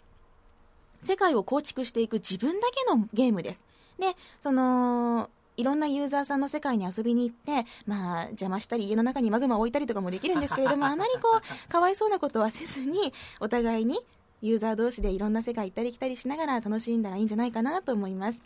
[1.03, 3.63] 世界を構築していく自分だけのゲームです。
[3.99, 14.01] で、その、いろんなユーザーさんの世界に遊びに行って、まあ、邪魔したり、家の中にマグマを置いたりとかもできるんですけれども、 あまりこう、かわいそうなことはせずに、お互いに、
[14.41, 18.41] ユーザー同士でいろんな世界行ったり来たりしながら楽しんだらいいんじゃないかなと思います。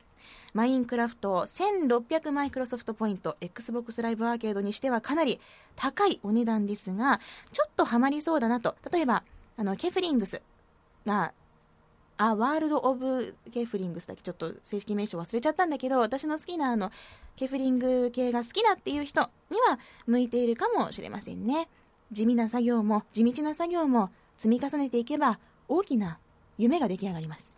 [0.55, 5.41] マインクラフト1600マイクロソフトポイント Xbox ライブアーケードにしてはかなり
[5.77, 7.21] 高いお値段ですが、
[7.53, 8.77] ちょっとハマりそうだなと。
[8.93, 9.23] 例えば、
[9.57, 10.43] あの、ケフリングス
[11.07, 11.33] が
[12.19, 14.23] あ、ワールド・オブ・ケフリングスだけ？
[14.23, 16.93] ちょっと正式名称忘れちゃったんだけど、私の好きなあの、
[17.35, 21.69] ケフリング系が好きだっていう人には向いているかもしれませんね。
[22.13, 26.19] 地味な作業も、地道な作業も積み重ねていけば、大きな
[26.59, 27.52] 夢が出来上がります。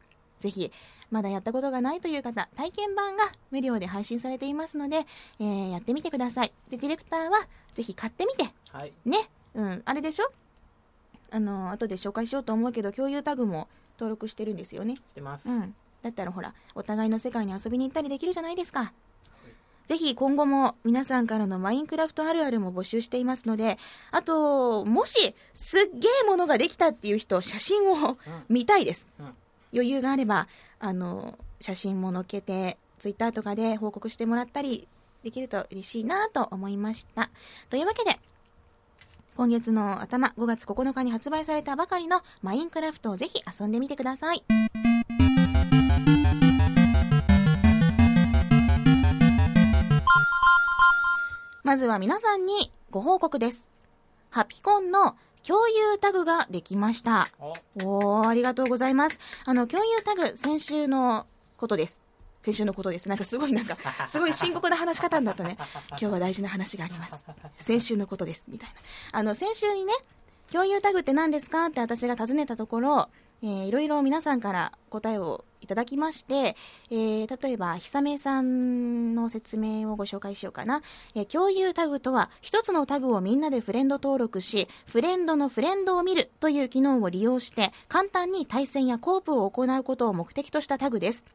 [0.44, 0.70] ぜひ、
[1.10, 5.06] まだやったことがないという方、体験版が無料で配信されていますので、
[5.40, 6.52] えーやってみてください。
[6.68, 8.92] で、ディレクターは、ぜひ買ってみて、はい。
[9.06, 9.30] ね。
[9.54, 10.30] うん、あれでしょ？
[11.30, 14.96] あの、後で紹介しようと思うけど、共有タグも登録してるんですよね。
[15.08, 15.48] してます。
[15.48, 15.74] うん。
[16.02, 18.92] だったらほら、お互いの世界に遊びに行ったりできるじゃないですか。
[19.86, 23.78] ぜひ今後も皆さんからのマインクラフトあるあるも募集していますので、
[24.10, 28.18] あと、もしすっげえものができたっていう人、写真を
[28.50, 29.08] 見たいです。
[29.18, 29.34] うん
[29.74, 34.88] 余裕があれば、あの、写真も載っけて、ツイッターとかで報告してもらったり
[35.24, 37.30] できると嬉しいなと思いました。
[37.68, 38.18] というわけで、
[39.36, 44.44] 今月の頭5月9日に発売されたばかりのマインクラフトをぜひ遊んでみてください。
[51.64, 53.68] まずは皆さんにご報告です。
[54.30, 57.28] ハピコンの共有タグができました。
[57.82, 59.20] おおー、ありがとうございます。
[59.44, 61.26] あの、共有タグ、先週の
[61.58, 62.02] ことです。
[62.40, 65.56] 先週のことですなんかすごいなんか すごい深刻な話し方になったね
[65.92, 67.26] 今日は大事な話があります
[67.56, 68.74] 先週のことですみたいな
[69.12, 69.94] あの先週にね
[70.52, 73.08] 共有タグって何ですかって私が尋ねたところ
[73.44, 76.56] えー、いろいろ皆さんから答えをいただきまして、
[76.90, 80.80] えー、例えば、ひさめさんの説明をご紹介しようかな。
[81.14, 91.26] えー、共有タグとは、一つのタグをみんなでフレンド登録し、フレンドのフレンドを見るという機能を利用して、簡単に対戦やコープを行うことを目的としたタグです。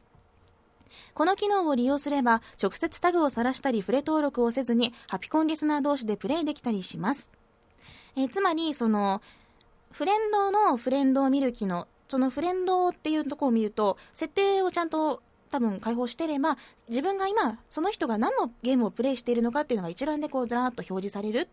[1.13, 7.29] この機能を利用すれば、直接タグを晒したり、フレ登録をせずに、ハピコンリスナー同士でプレイできたりします。
[8.15, 9.21] えー、つまり、その、
[9.91, 16.57] フレンドのフレンドを見る機能そのフレンドっていうところを見ると、設定をちゃんと多分開放してれば、
[16.89, 21.47] 自分が今、その人が何のゲームをプレイしているのかっていうのが一覧でこうずらーっと表示されるっ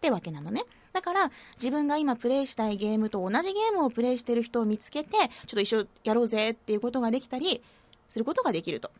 [0.00, 0.64] てわけなのね。
[0.92, 7.62] だから、自分が今プレイしたいゲームと同じゲームをプレイしてる人を見つけて、ちょっと一緒やろうぜっていうことができたり、
[8.10, 8.90] することができると。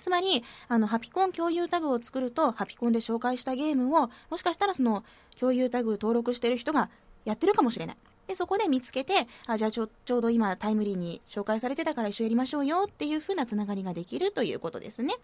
[0.00, 5.04] つまり、あの、ハピコン共有タグを作ると、ハピコンで紹介したゲームを、もしかしたらその、
[5.38, 6.88] 共有タグ登録してる人が
[7.26, 7.96] やってるかもしれない。
[8.26, 15.14] で、そこで見つけて、あ、じゃあちょ、ちょうど今タイムリーに紹介されてたから一緒やりましょうよっていう風なつながりができるということですね。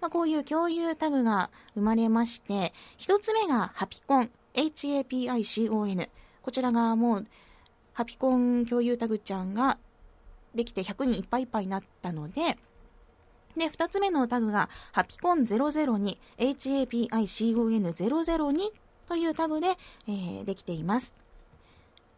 [0.00, 6.08] まあ、こういう共有タグが生まれまして、一つ目がハピコン、HAPICON。
[6.42, 7.26] こちらがもう、
[7.94, 9.78] ハピコン共有タグちゃんが
[10.54, 12.58] できて100人いっぱいいっぱいになったので、
[13.56, 18.70] で、二つ目のタグが、ハピコン002、HAPICON002
[19.06, 19.76] というタグで、
[20.08, 21.14] えー、できています。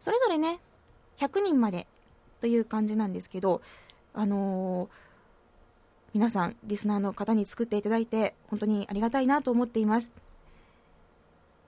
[0.05, 0.59] それぞれね、
[1.17, 1.87] 100人まで
[2.39, 3.63] という感じなんですけど、
[4.13, 4.89] あのー、
[6.13, 10.11] 皆さん、リスナーの方に作っていただいて、本当にありがたいなと思っています。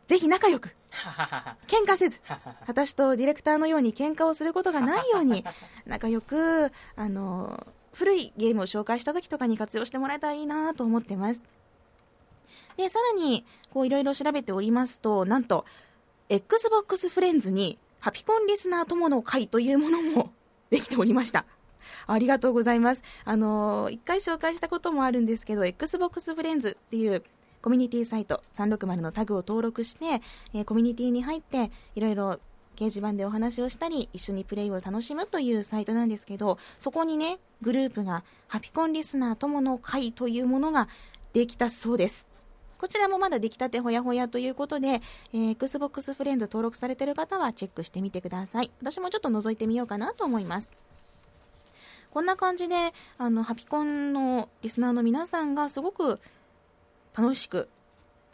[0.05, 0.69] ぜひ仲良く、
[1.65, 2.21] 喧嘩せず、
[2.67, 5.43] 私とディレクターのように喧嘩をすることがないように、
[5.87, 11.41] 仲良く、あのー、古いゲームを紹介した時とかに活用してもらえたらいいなと思ってます。
[12.75, 15.65] で、さらに、こういろいろ調べておりますと、なんと、
[16.29, 20.31] Xbox フレンズにハピコンリスナー友の会というものも
[20.69, 21.45] できておりました。
[22.05, 23.03] ありがとうございます。
[23.23, 27.23] あの、一回紹介したこともあるんですけど、Xbox フレンズっていう
[27.61, 30.21] コミュニティサイト360のタグを登録して、
[30.53, 32.39] えー、コミュニティに入って、いろいろ
[32.75, 40.87] 掲示板でお話をしたり、一緒にプレイを楽しむというサイトなんですけど、そこにね、グループが、ハピコンリスナー友の会というものが
[41.33, 42.26] できたそうです。
[42.79, 45.01] こちらもまだ出来たてほやほやということで、
[45.33, 48.71] えー、Xbox フレンズ登録されている方はチェックしてみてください。
[48.81, 50.69] 私もちょっと覗いてみようかなと思います。
[52.11, 56.19] こんな感じで、あの、ハピコンのリスナーの皆さんがすごく
[57.15, 57.69] 楽しく、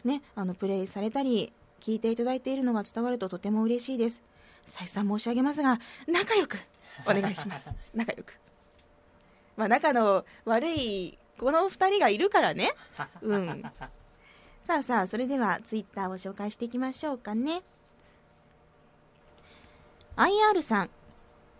[0.04, 4.22] ね、あの、プレイされたり、聞いていただいているのが伝わるととても嬉しいです。
[4.66, 6.58] 再三申し上げますが、仲良く
[7.06, 7.70] お願いします。
[7.94, 8.38] 仲良く。
[9.56, 12.72] まあ、仲の悪い、この二人がいるからね。
[13.20, 13.70] うん。
[14.64, 17.62] さあさあ、それではツイッターを紹介していきましょうかね。
[20.16, 20.90] IR さん。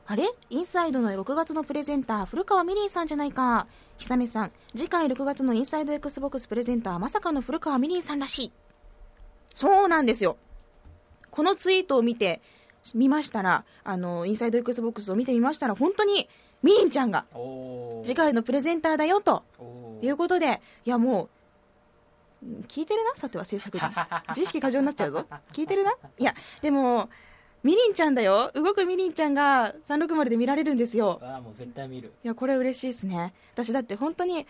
[0.06, 0.26] あれ？
[0.48, 3.66] インサイドの6月のプレゼンター、古川ミリーさんじゃないか。
[3.98, 4.52] ひさめさん。
[4.74, 8.52] 次回6月のインサイド XBOX プレゼンター、まさかの古川ミリーさんらしい。
[9.52, 10.38] そうなんですよ。
[11.30, 12.40] このツイートを見て、
[12.94, 16.26] 見ましたら、あの、インサイド XBOX を見てみましたら、本当に、
[16.62, 17.26] ミリンちゃんが、
[18.02, 19.42] 次回のプレゼンターだよ、と
[20.00, 21.28] いうことで、いやもう、
[22.68, 23.14] 聞いてるな？
[23.14, 23.85] さては制作時
[24.28, 25.26] 自意識過剰になっちゃうぞ。
[25.52, 25.92] 聞いてるな？
[26.18, 27.09] いやでも
[27.62, 28.50] みりんちゃんだよ。
[28.54, 31.18] 動くみりんちゃんが360で見られるんですよ。
[31.22, 32.12] ああもう絶対見る。
[32.22, 33.33] いやこれ嬉しいですね。
[33.54, 34.48] 私だって本当に好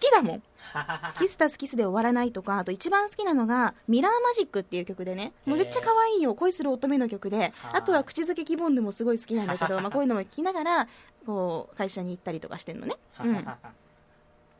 [0.00, 0.42] きだもん。
[1.18, 5.32] キスタスキスで終わらないとかあと一番好きなのが「ミラーマジック」っていう曲でね。
[5.46, 7.54] もうめっちゃ可愛いよ恋する乙女の曲で。
[7.72, 7.80] あ。
[7.80, 10.88] とは口づけ希望でもすごい好きなんだけど、まあ、こういうのも聞きながら
[11.24, 13.32] こう会社に行ったりとかしてんのね、うん。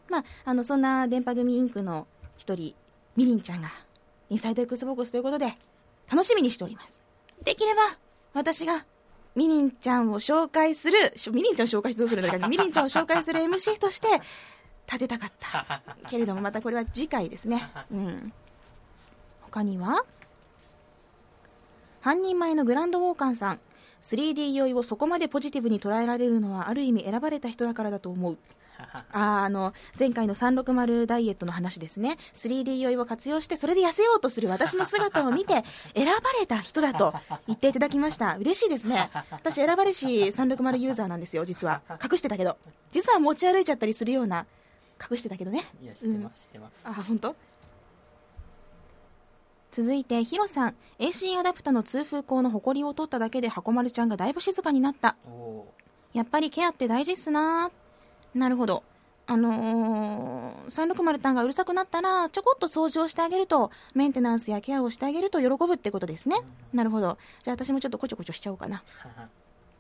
[0.09, 2.75] まあ、あのそんな電波組インクの一人、
[3.17, 3.71] みりんちゃんが、
[4.31, 5.57] インサイド XBOX ということで、
[6.11, 7.03] 楽しみにしております。
[7.43, 7.83] できれば、
[8.35, 8.85] 私が、
[9.35, 10.99] みりんちゃんを紹介する、
[11.33, 14.09] みりんちゃんを紹介してどうするんだけど、みりんちゃんを紹介する MC として、
[14.87, 15.83] 立てたかった。
[16.09, 17.71] けれども、またこれは次回ですね。
[17.91, 18.33] うん。
[19.43, 20.05] 他には、
[22.01, 23.61] 半人前のグランドウォーカーさん。
[24.03, 28.39] 3D 酔いをそこまでポジティブに捉えられるのはある意味選ばれた人だからだと思う。
[29.13, 32.17] ああの前回の360ダイエットの話ですね。
[32.35, 37.15] 3D 酔いを活用してそれで痩せようとする私の姿を見て 選ばれた人だと
[37.47, 38.37] 言っていただきました。
[38.37, 39.11] 嬉しいですね。
[39.31, 41.83] 私選ばれし360ユーザーなんですよ実は。
[42.03, 42.57] 隠してたけど。
[42.91, 44.47] 実は持ち歩いちゃったりするような
[45.11, 45.65] 隠してたけどね。
[45.83, 46.75] いや知ってます、知ってます。
[46.85, 47.35] あ本当？
[49.71, 50.75] 続いてヒロさん。
[50.99, 55.17] AC アダプタの通風口の埃を取っただけで箱丸ちゃんがだいぶ静かになった。
[56.13, 57.71] やっぱりケアって大事っすな
[58.35, 58.83] なるほど。
[59.27, 66.37] あのー、360単がうるさくなったら、ちょこっと掃除をしてあげると、メンテナンスやケアをしてあげると喜ぶってことですね。
[66.73, 67.19] なるほど。
[67.43, 68.83] じゃあ私もちょっとこちょこちょしちゃおうかな。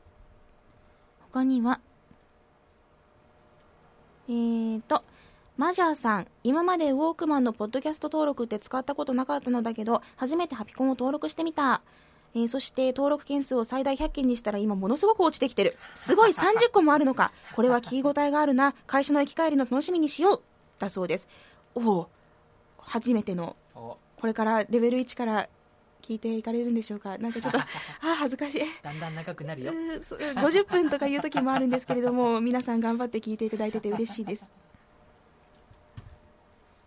[1.32, 1.80] 他には、
[4.28, 5.02] えーと、
[5.56, 11.82] マジャーさん、今までウォークマンのポッドキャスト登録って使ったことなかったのだけど、初めてハピコンを登録してみた。
[12.34, 15.76] えー、そして登録件数を最大100件にしたら今ものすごく落ちてきてる。
[15.94, 17.32] すごい30個もあるのか。
[17.54, 18.74] これは聞き応えがあるな。
[18.86, 20.42] 会社の行き帰りの楽しみにしよう。
[20.78, 21.28] だそうです。
[21.74, 22.08] おお、
[22.78, 25.48] 初めての、これからレベル1から
[26.02, 27.66] 聞いていかれるんでしょうかなんかちょっと あ
[28.02, 34.48] あ恥ずかしいだんだん長くなるよ50分とかいう時もあるんですけれども皆さん頑張って聞いていただいてて嬉しいです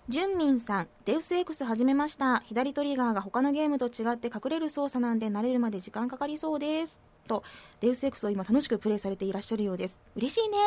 [0.08, 2.38] ジュンミンさん、デウス X 始めました。
[2.42, 7.02] 左トリガーが他のゲームと違って隠れる操作なんで慣れるまで時間かかりそうです。
[7.28, 7.42] と、
[7.80, 10.00] デウス X を今楽しくプレイされていらっしゃるようです。
[10.16, 10.58] 嬉しいね。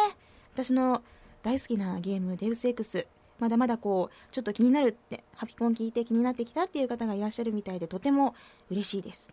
[0.54, 1.04] 私の
[1.44, 3.06] 大好きなゲーム、デウス X。
[3.38, 8.34] まだまだこう、ちょっと気になるって、ハピコン聞いて気になってきたっていう方がいらっしゃるみたいで、とても
[8.72, 9.32] 嬉しいです。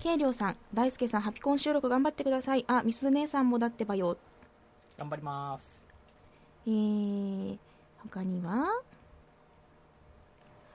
[0.00, 2.64] ケイリョウさん、大輔さん、ハピコン収録頑張ってください。
[2.66, 4.18] あ、みすず姉さんもだってばよ。
[4.98, 5.84] 頑張ります。
[6.66, 7.58] えー、
[8.02, 8.82] 他には？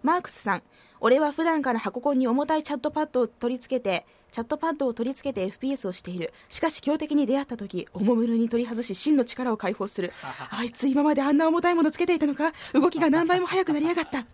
[0.03, 0.63] マークスさん
[1.01, 6.33] 俺は普段から箱コンに重たいチャットパッドを取り付けてチャットパッドを取り付けて FPS をしている。
[6.49, 10.13] しかし強敵に出会った時おもむろに取り外し真の力を解放する。
[10.49, 12.53] あいつ今まであんな重たいものつけていたのか？
[12.73, 14.25] 動きが何倍も速くなりやがった。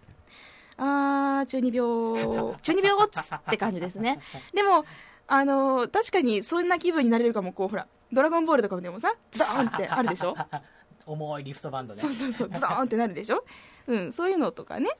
[0.77, 4.19] あー中二病中二病っつって感じですね。
[4.53, 4.85] でも
[5.27, 7.53] あのー、確かにそんな気分になれるかも。
[7.53, 10.35] こうほらドラゴンボールとかでもさザーンってあるでしょ？
[11.05, 12.01] 重いリフトバンドね。
[12.01, 12.49] そうそうそう。
[12.53, 13.43] ザーンってなるでしょ、
[13.87, 14.97] うん、そういうのとかね。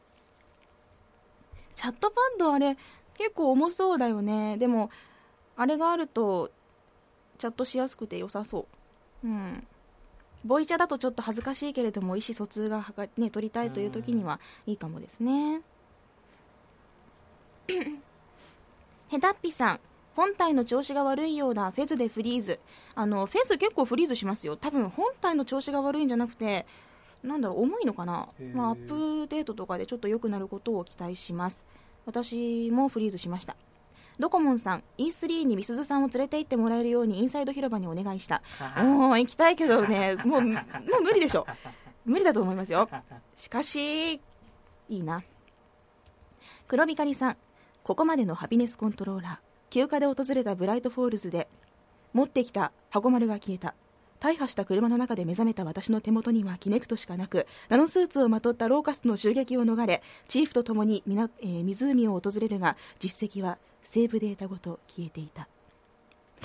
[1.76, 2.78] チャットパッドあれ
[3.16, 4.58] 結構重そうだよね。
[4.58, 4.90] でも
[5.56, 6.52] あれがあると
[7.38, 8.68] チャットしやすくて良さそ
[9.24, 9.28] う。
[9.28, 9.68] うん。
[10.46, 12.86] ボイチャだとちょっと恥ずかしいけれども意思疎通が
[13.18, 15.62] ね、取りたいという時にはいいかもですね。
[19.10, 19.80] へたっぴさん
[20.16, 22.60] 本体の調子が悪いようだフェズでフリーズ。
[22.96, 24.56] あのフェズ結構フリーズしますよ。
[24.56, 26.66] 多分本体の調子が悪いんじゃなくて
[27.24, 31.64] なんだろう重いのかな、まあ、アップデートとかでちょっと良くなることを期待します。
[32.06, 33.56] 私もフリーズしました。
[34.20, 38.44] ドコモンさん E3 にみすずさんを連れて行ってもらえるようにインサイド広場にお願いした。
[38.78, 40.60] もう行きたいけどね もうも
[41.00, 41.48] う無理でしょ。
[42.06, 42.90] 無理だと思いますよ。
[43.36, 44.22] しかしい
[44.90, 45.24] いな。
[46.68, 47.38] 黒光さん
[47.84, 51.48] ここまでのハピネスコントローラー休暇で訪れたブライトフォールズで
[52.14, 53.74] 持ってきた箱丸が消えた。
[54.20, 65.48] 大破した車の中で目覚めた私の手元にはキネクトしかなくナノスーツをまとったローカスの襲撃を逃れチーフと共にみな、えー、湖を訪れるが実績はセーブデータごと消えていた。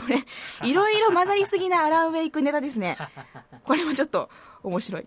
[0.01, 0.25] これ
[0.67, 2.97] いろいろ混ざりすぎなアランウェイクネタですね。
[3.63, 4.31] これもちょっと
[4.63, 5.07] 面白い。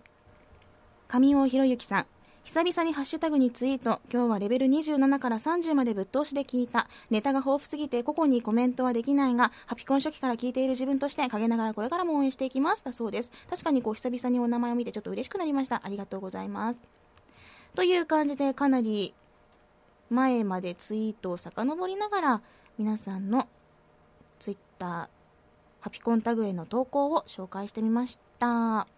[1.08, 2.06] 上尾博之さん
[2.44, 4.00] 久々にハッシュタグにツイート。
[4.12, 6.88] 今日はレベル27から30までぶっ通しで聞いた。
[7.08, 12.84] ネタが豊富すぎて個々にコメントはできないが、ハピコン初期から聞いている自分として陰ながらこれからも応援していきます。
[12.84, 13.30] だそうです。
[13.48, 15.82] 確かにこう久々にお名前を見てちょっと嬉しくなりました。
[15.84, 16.80] ありがとうございます。
[17.76, 19.14] という感じでかなり
[20.10, 22.42] 前までツイートを遡りながら
[22.76, 23.46] 皆さんの
[24.40, 25.08] ツイッター、
[25.80, 28.88] ハピコンタグへの投稿を紹介してみました。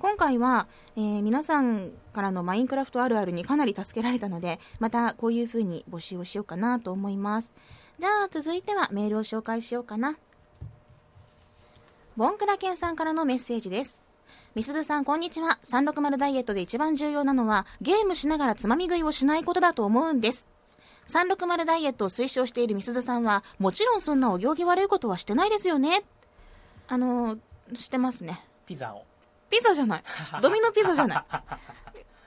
[0.00, 7.52] 今回は、えー、皆さんからのマインクラフトあるあるにかなり助けられたので、またこういう風に募集をしようかなと思います。
[7.98, 10.16] じゃあ続いてはメールを紹介しようかな。
[12.16, 14.02] ボンクラケンさんからのメッセージです。
[14.54, 15.58] みすずさん、こんにちは。
[15.64, 20.48] 360ダイエットで一番重要なのは、ゲームしながらつまみ食いをしないことだと思うんです。
[21.08, 26.04] 360ダイエットを推奨しているみすずさんは、もちろんそんなお行儀悪いことはしてないですよね。
[26.88, 27.36] あの、
[27.74, 28.42] してますね。
[28.64, 29.09] ピザを。
[29.50, 30.02] ピザじゃない。
[30.40, 31.24] ドミノピザじゃない。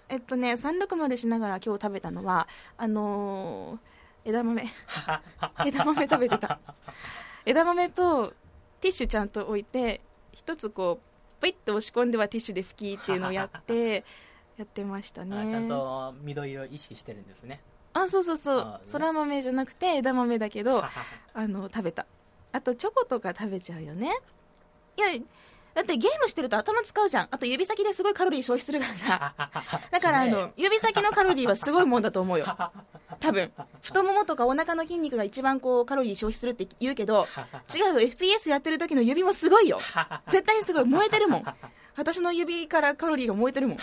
[0.09, 4.69] えっとね、360しながら今日食べたのは、あのー、枝豆。
[5.65, 6.59] 枝豆食べてた。
[7.45, 8.33] 枝豆と
[8.81, 14.03] ティッシュちゃんと置いて、一つこう、プイッと押し込んではティッシュで拭きっていうのをやって、
[14.57, 15.49] やってましたね。
[15.49, 17.61] ちゃんと緑色意識してるんですね。
[17.93, 18.79] あ、そうそうそう。
[18.85, 20.83] そら豆じゃなくて枝豆だけど、
[21.33, 22.05] あの、食べた。
[22.51, 24.15] あと、チョコとか食べちゃうよね。
[24.95, 25.07] いや、
[25.73, 27.27] だってゲームしてると頭使うじゃん。
[27.31, 29.33] あと指先ですごいカロリー消費するからさ。
[29.91, 32.45] だからあの、指先のカロリーはすごいもんだと思うよ。
[33.19, 33.51] 多分。
[33.81, 37.27] 太ももとかお腹の筋肉が一番こうカロリー消費するって言うけど、
[37.73, 38.07] 違うよ。
[38.07, 39.79] FPS やってる時の指もすごいよ。
[40.29, 40.85] 絶対にすごい。
[40.85, 41.45] 燃えてるもん。
[41.95, 43.77] 私の指からカロリーが燃えてるもん。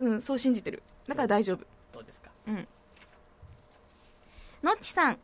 [0.00, 0.82] うん、そう信じてる。
[1.06, 1.66] だから大丈夫。
[1.92, 2.68] どうですかうん。
[4.62, 5.18] のっちさん。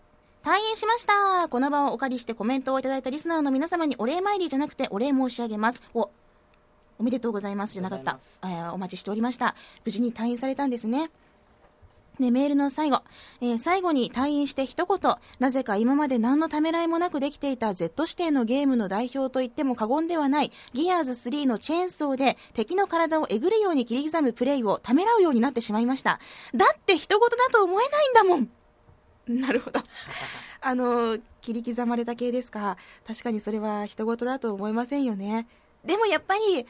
[0.49, 1.47] 退院しました。
[1.51, 5.83] この場をお借りしてコメントをいただいたリスナーの皆様にお礼参りじゃなくてお礼申し上げます。
[5.93, 6.09] お、
[6.99, 7.75] おめでとうございます。
[7.75, 8.19] じゃなかった。
[8.43, 9.55] えーお待ちしておりました。
[9.85, 11.11] 無事に退院されたんですね。
[12.19, 13.03] ね、メールの最後、
[13.43, 26.21] えー最後に退院して一言、なぜか今まで何のためらいもなくできていた Z 指定のゲームの代表と言っても過言ではない、ギアーズ3のチェーンソーで敵の体をえぐるように切り刻むプレイをためらうようになってしまいました。
[26.55, 28.58] だって人事だと思えないんだもん
[29.33, 29.81] なるほど。
[30.61, 32.77] あの、切り刻まれた系ですか？
[33.07, 35.47] 確かにそれは人事だと思いませんよね。
[35.85, 36.67] でもやっぱり、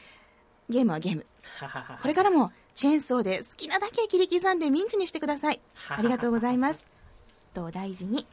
[0.69, 1.25] ゲームはゲーム。
[2.01, 5.59] これからもチェーンソーで好きなだけ切り刻んでミンチにしてください。
[5.89, 6.85] ありがとうございます。
[7.53, 8.25] とお大事に。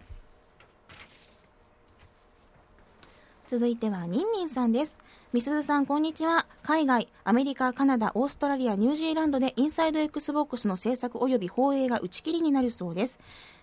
[3.46, 4.98] 続いてはニンニンさんです。
[5.32, 6.46] みすずさん、こんにちは。
[6.62, 13.18] 海外、アメリカ、カナダ、オーストラリア、ニュージーランドでインサイド XBOX の制作及び放映が打ち切りになるそうです。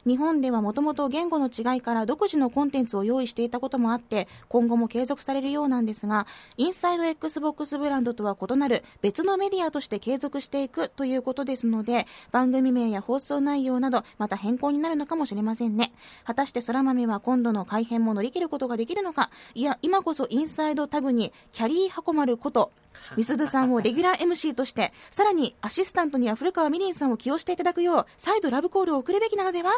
[0.06, 6.28] 日本ではもともと言語の違いから独自のコンテンツを用意していたこともあって、今後も継続されるようなんですが、
[6.58, 15.94] インサイド XBOX ブランドとは異なる別のメディアとして継続していくということですので、番組名や放送内容など、また変更になるのかもしれませんね。
[16.26, 22.72] 果たして空豆は今度の改編も乗り切ることができるのか、いや、今こそインサイドタグにキャリー箱丸こと、
[23.18, 29.72] みすずさんをレギュラー MC として、さらにアシスタントには古川みりんさんを起用していただくよう、再度ラブコールを送るべきなのでは？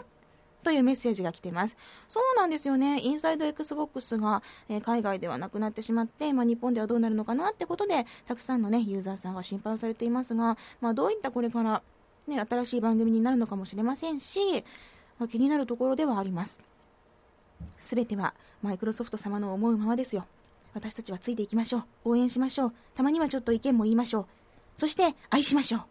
[0.63, 1.77] というメッセージが来てます。
[2.09, 2.99] そうなんですよね。
[2.99, 11.83] インサイド XBOX が、えー海外ではなくなってしまって、まあ、日本ではどうなるのかなってことで、たくさんのね、ユーザーさんが心配をされていますが、まあ、どういったこれから、
[12.25, 14.63] ね、新しい番組になるのかもしれませんし、
[15.19, 16.59] まあ、気になるところではあります。
[17.79, 20.25] すべては、マイクロソフト様の思うままですよ。
[20.75, 22.11] 私たちはついていきましょう。
[22.11, 22.73] 応援しましょう。
[22.95, 24.25] たまにはちょっと意見も言いましょう。
[24.77, 25.85] そして、愛しましょ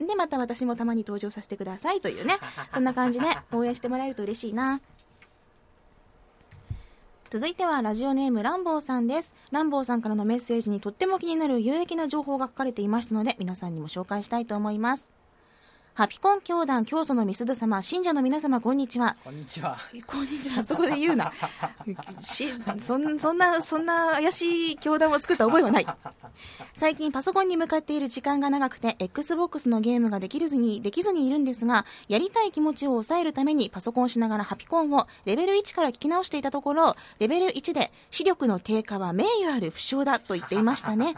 [0.00, 0.06] う。
[0.06, 2.38] で、また私もたまに登場させてくださいというね、
[2.72, 4.80] そんな感じで応援してもらえると嬉しいな。
[7.28, 9.34] 続いてはラジオネームランボーさんです。
[9.52, 15.19] ランボーさんからのメッセージにとっても気になる有益な情報が書かれていましたので、皆さんにも紹介したいと思います。
[16.00, 19.18] ハピコン教団教祖のみすず様、信者の皆様、こんにちは。
[19.22, 19.76] こんにちは。
[20.06, 21.30] こんにちは、そこで言うな。
[22.22, 22.48] し
[22.78, 25.86] そんそんな、そんな怪しい教団を作った覚えはない。
[26.72, 41.14] 最近パソコンに向かっている時間が長くて XBOX のゲームができずにできずにいるんですがやりたい気持ちを抑えるためにパソコンをしながらハピコンをレベル1から聞き直していたところレベル1で視力の低下は名誉ある負傷だと言っていましたね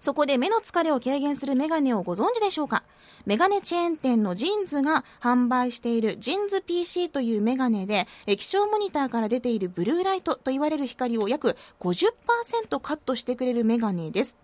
[0.00, 2.84] そこで目の疲れを軽減するメガネをご存知でしょうか？
[3.26, 14.36] メガネチェーン店のジンズが販売しているジンズ PC というメガネで液晶モニターから出ているブルーライトと言われる光を約50%カットしてくれるメガネです。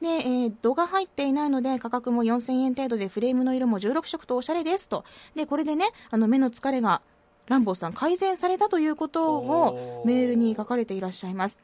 [0.00, 5.04] で、えー度が入っていないので価格も4000円程度でフレームの色も16色とおしゃれですと。
[5.34, 7.02] で、これでね、あの目の疲れが
[7.48, 11.58] ランボーさん改善されたということをメールに書かれていらっしゃいます。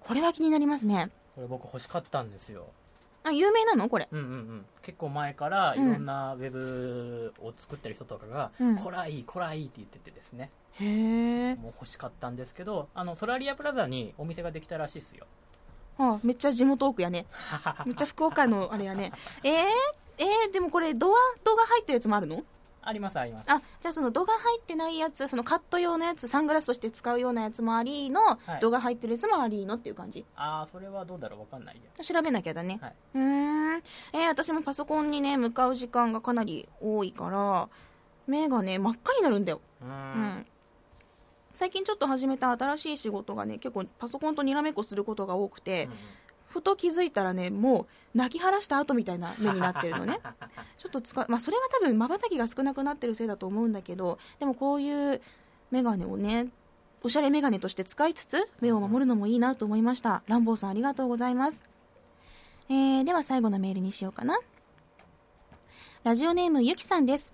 [0.00, 1.10] これは気になりますね。
[1.34, 2.66] これ僕欲しかったんですよ。
[3.24, 3.88] あ、有名なの？
[3.88, 4.08] これ。
[4.10, 4.66] うんうんうん。
[4.82, 10.50] 結構前からいうんろんなウェブを作ってる人とかが、うんこらいい、こらいいって言っててですね。
[10.80, 11.54] へえ。
[11.56, 15.26] もう欲しかったんですけど、あの、ソラリアプラザにお店ができたらしいですよ。
[15.98, 17.26] あ、めっちゃ地元奥やね。
[17.86, 19.12] めっちゃ福岡のあれやね。
[19.42, 19.54] えー、
[20.18, 22.44] えー、でもこれドア、ドが入ってるやつもあるの？
[22.84, 23.50] ありますあります。
[23.50, 30.24] あ、じゃあその度が入ってないやつ、そのカット用のやつ、サングラスとして使うようなやつもありの、はい度が入ってるやつもありのっていう感じ。
[30.36, 32.04] ああ、それはどうだろうわかんないや。
[32.04, 32.78] 調べなきゃだね。
[32.80, 33.82] はいうーん。
[34.12, 37.68] えー、私もパソコンにね、向かう時間がかなり多いから、
[38.26, 39.60] 目がね、真っ赤になるんだよ。
[39.82, 40.46] うんん。
[41.54, 45.88] 最近ちょっと始めた新しい仕事がね、結構パソコンとにらめっこすることが多くて、
[46.54, 50.20] ふと気づいたらね、もう泣き晴らした後みたいな目になってるのね。
[50.78, 55.20] ちょっと使う、まあそれは多分瞬きが少なくなってるせいだと思うんだけど、でもこういう
[55.72, 56.46] メガネをね、
[57.02, 60.22] おしゃれメガネとして使いつつ、目を守るのもいいなと思いました。
[60.28, 61.60] ランボーさんありがとうございます。
[62.68, 64.38] えー、では最後のメールにしようかな。
[66.04, 67.33] ラジオネームゆきさんです。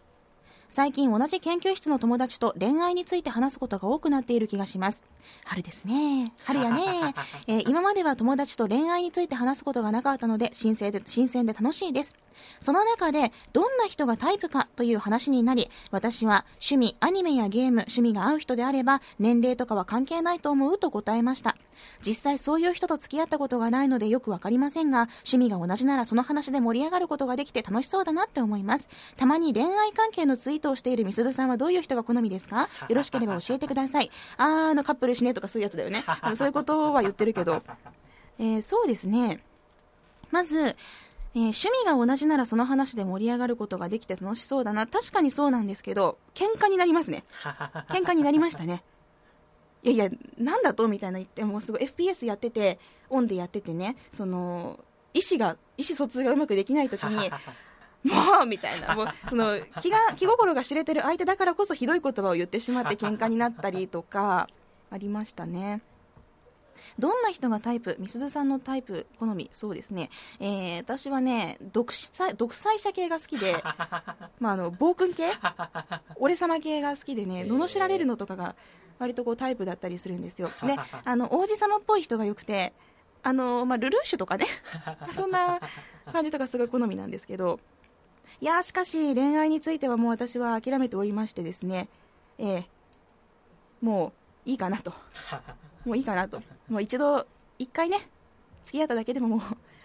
[0.70, 5.02] 最近同じ研究室の友達と恋愛について話すことが多くなっている気がします。
[5.44, 6.32] 春ですね。
[6.44, 6.82] 春やね。
[7.48, 12.14] えー今までは友達と恋愛について話すことがなかったので新鮮で、新鮮で楽しいです。
[12.60, 21.56] その中で、どんな人がタイプかという話になり、私は趣味、アニメやゲーム、趣味が合う人であれば、年齢とかは関係ないと思うと答えました。
[22.04, 28.88] 実際そういう人と付き合ったことがないのでよくわかりませんが、趣味が同じならその話で盛り上がることができて楽しそうだなって思います。
[29.16, 32.68] たまに恋愛関係のツイートをしているみすずさんはどういう人が好みですか？
[32.88, 34.10] よろしければ教えてください。
[34.36, 36.04] あー、あのカップルしねとかそういうやつだよね。
[36.20, 37.62] あのそういうことは言ってるけど。
[38.38, 39.42] えーそうですね。
[40.30, 44.86] まず、えー趣味が同じならその話で盛り上がることができて楽しそうだな。
[44.88, 47.22] 確かにそうなんですけど、喧嘩になりますね。
[47.88, 48.82] 喧嘩になりましたね。
[49.82, 50.86] いやいや、なんだと？
[50.88, 52.78] みたいな言って、もうすごい FPS やってて、
[53.08, 54.78] オンでやっててね、その、
[55.14, 57.30] 意思が、意思疎通がうまくできないときに、
[58.04, 64.48] もうみたいな、もう、その、気が、気心が知れてる相手だからこそひどい言葉を言ってしまって喧嘩になったりとか、
[64.90, 65.82] ありましたね。
[66.98, 70.10] どんな人がタイプ、みすずさんのタイプ、好み、そうですね。
[70.38, 73.62] えー、私はね、独裁、独裁者系が好きで、
[74.40, 75.30] まあ、あの、暴君系？
[76.16, 78.54] 俺様系が好きでね、罵られるのとかが、
[79.00, 80.50] 割とこうタイプだったりするんですよ。
[80.62, 82.72] で、あの、王子様っぽい人が良くて、
[83.22, 84.46] あの、まあ、ルルーシュとかね、
[85.10, 85.58] そんな
[86.12, 87.58] 感じとかすごい好みなんですけど、
[88.40, 91.88] いやしかし恋愛についてはもう私は諦めておりましてですね、
[92.38, 92.64] えー、
[93.82, 94.14] も
[94.46, 94.94] ういいかなと。
[95.84, 96.42] もういいかなと。
[96.68, 97.26] もう一度、
[97.58, 97.98] 一回ね、
[98.64, 99.40] 付き合っただけでももう、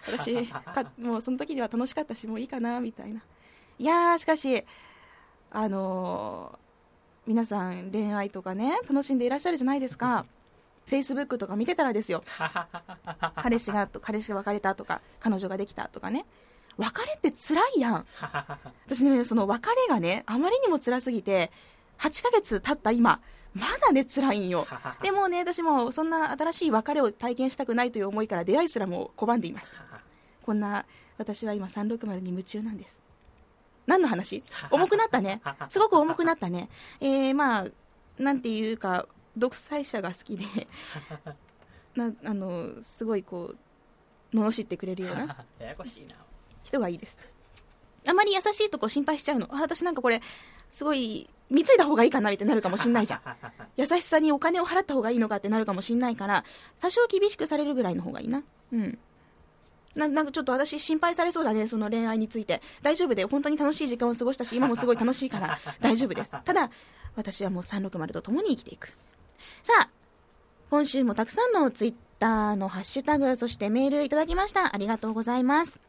[0.06, 3.22] 私か、もうその時には楽しかったし、もういいかな、みたいな。
[3.78, 4.64] いやー、しかし、
[5.50, 6.65] あのー、
[7.26, 10.26] 皆さん恋愛とかね、楽しんでいらっしゃるじゃないですか。
[10.86, 12.22] フェイスブックとか見てたらですよ。
[13.34, 16.24] 彼氏が、彼氏が別れたとか、彼女ができたとかね。
[16.76, 18.06] 別れって辛いやん。
[18.86, 21.50] 私ね、その別れがね、あまりにも辛すぎて、
[21.98, 23.20] 8ヶ月経った今、
[23.54, 24.64] まだね、辛いんよ。
[25.02, 29.74] でもね、私もそんな新しい別れを体験したくないという思いから出会いすらも拒んでいます。
[30.42, 30.86] こんな、
[31.18, 33.05] 私は今360に夢中なんです。
[33.86, 34.42] 何の話？
[34.70, 35.40] 重くなったね。
[35.68, 36.68] すごく重くなったね。
[37.00, 37.66] えー、まあ、
[38.18, 39.06] なんていうか、
[39.36, 40.44] 独裁者が好きで、
[41.94, 43.54] なあの、すごいこ
[44.32, 45.44] う、罵ってくれるような。
[45.58, 46.16] ややこしいな。
[46.64, 47.16] 人がいいです。
[48.08, 49.48] あまり優しいとこ心配しちゃうの。
[49.50, 50.20] あ、私なんかこれ、
[50.70, 53.22] すごい、貢いだ方がいいかなってなるかもしんないじゃん。
[53.76, 56.44] 優しさにお金を払った方がいいのかってなるかもしんないから、
[56.80, 58.42] 多少厳しくされるぐらいの方がいいな。
[58.72, 58.98] うん。
[59.96, 62.60] ななんかちょっと私心配されそうだね、その恋愛について。
[62.82, 66.30] 大丈夫で、本当に楽しい時間を過ごしたし、今もすごい楽しいから 大丈夫です。
[66.30, 66.70] ただ、
[67.16, 68.88] 私はもう360と共に生きていく。
[69.62, 69.88] さあ、
[70.70, 74.74] 今週もたくさんのツイッターのハッシュタグ、そしてメールいただきました。
[74.74, 75.80] ありがとうございます。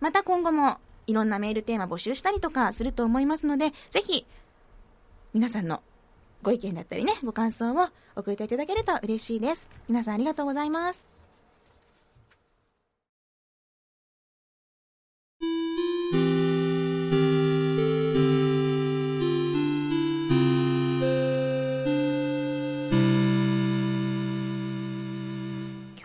[0.00, 4.26] また今後もいろんなメールテーマ募集したりとかすると思いますので、ぜひ、
[5.32, 5.82] 皆さんの
[6.42, 9.70] ご意見だったりね、ご感想を送っていただけると嬉しいです。
[9.88, 11.15] 皆さんありがとうございます。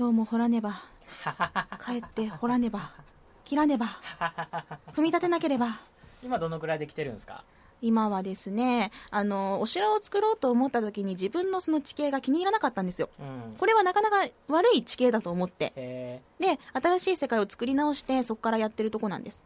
[0.01, 0.81] 今日も掘らねば、
[1.85, 2.89] 帰って掘らねば。
[3.45, 3.85] 切らねば。
[4.97, 5.79] 踏み立てなければ。
[6.23, 7.43] 今どのくらいできてるんですか？
[7.83, 15.71] 今はですねあのお城を作ろうと思った時に自分のその地形が気に入らなかったんですよ、うん、これはなかなか悪い地形だと思って。
[16.39, 19.39] で新しい世界を作り直してそこからやってるとこなんです。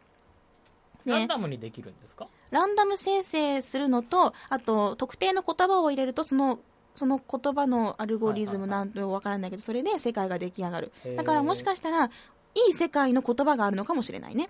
[1.04, 2.28] ランダムにできるんですか？
[2.50, 6.60] ランダム生成するのとあと特定の言葉を入れるとその
[6.96, 10.92] その言葉のアルゴリズムなんてわからないけど、それで世界が出来上がる。
[11.16, 12.10] だからもしかしたら、
[12.56, 14.48] いい世界の言葉があるのかもしれないね。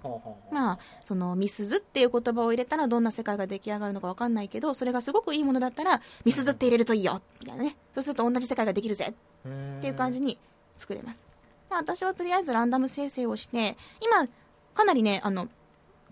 [0.53, 7.77] まあ、その、みすずっていう言葉を入れたらどんな世界が出来上がるのかわかんないけど、それがすごくいいものだったら、みすずって入れるといいよみたいなね。
[7.93, 10.39] そうすると同じ世界ができるぜっていう感じに
[10.77, 11.27] 作れます。
[11.69, 14.29] まあ、私はとりあえずランダム生成をして、今、
[14.75, 15.49] かなりね、あの、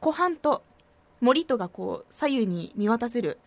[0.00, 0.64] 湖畔と
[1.20, 3.38] 森とがこう、左右に見渡せる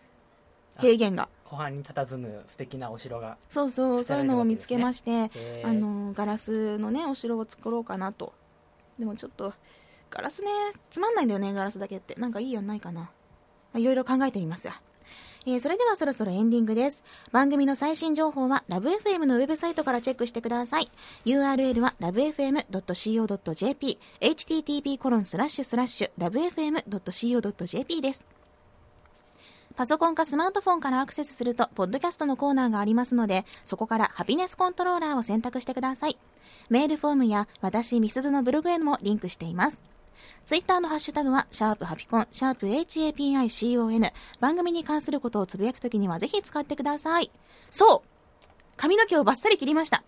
[0.78, 1.28] 平原が。
[1.48, 5.30] 湖畔に佇む素敵なお城が、そうそうそういうのを見つけまして、
[5.64, 8.34] あのガラスのねお城を作ろうかなと
[8.98, 9.54] でもちょっと、
[10.10, 10.48] ガラスね、
[10.90, 12.14] つまんないんだよね、ガラスだけって。
[12.16, 13.10] なんかいいやんないかな。
[13.74, 14.72] いろいろ考えてみますよ。
[15.46, 17.04] えー、それではそろそろエンディングです。
[17.30, 20.90] 番組の最新情報はラブ f m のウェブサイトからチェックしてください。
[21.24, 28.37] URL は lovefm.co.jp、http コロンスラッシュスラッシュ lovefm.co.jp です。
[29.78, 36.18] パソコンかスマートフォンからアクセスすると、ポッドキャストのコーナーがありますので、そこからハピネスコントローラーを選択してください。
[36.68, 39.84] メールフォームや私、みすずのブログへもリンクしています。
[40.44, 44.12] ツイッターのハッシュタグは、シャープハピコン、シャープ HAPICON。
[44.40, 47.30] 番組に関することをつぶやくときにはぜひ使ってください。
[47.70, 48.08] そう
[48.76, 50.02] 髪の毛をバッサリ切りました。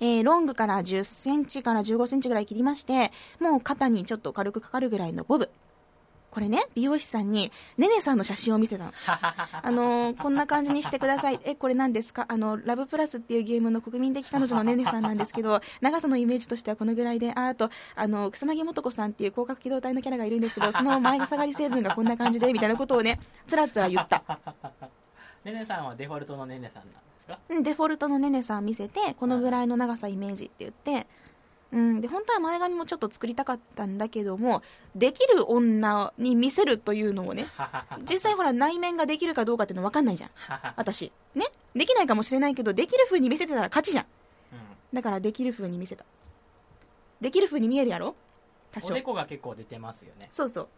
[0.00, 5.50] えー、ロングから10センチから15センチぐらい切りまして、もう肩にちょっと軽くかかるぐらいのボブ。
[6.30, 8.92] これね、美容師さんに、ねねさんの写真を見せたの。
[9.62, 11.40] あのー、こんな感じにしてください。
[11.44, 12.26] え、これ何ですか？
[12.28, 24.22] あの、ラブプラスっていうゲームの国民的彼女のねねさんなんですけど、 長さのイメージとしてはこのぐらいで、あ、あと、あの、草薙素子さんっていう広角機動隊のキャラがいるんですけど、その前下がり成分がこんな感じで、みたいなことをね、つらつら言った。
[25.44, 27.38] ねねさんはデフォルトのねねさんなんですか？
[27.48, 31.06] うん、デフォルトのねねさん見せて、このぐらいの長さイメージって言って、
[31.72, 34.62] うん、で本当は前髪もちょっと作りたかったんだけども
[34.96, 37.46] できる女に見せるというのをね
[38.10, 40.30] 実際ほら内面ができるかどうかっていうの分かんないじゃん。
[40.76, 41.12] 私。
[41.34, 41.46] ね？
[41.74, 44.06] できないかもしれないけどできる風に見せてたら勝ちじゃん。
[44.92, 46.04] だからできる風に見せた。
[47.20, 48.16] できる風に見えるやろ？
[48.72, 48.88] 多少。
[48.88, 50.28] おでこが結構出てますよね。
[50.32, 50.68] そうそう。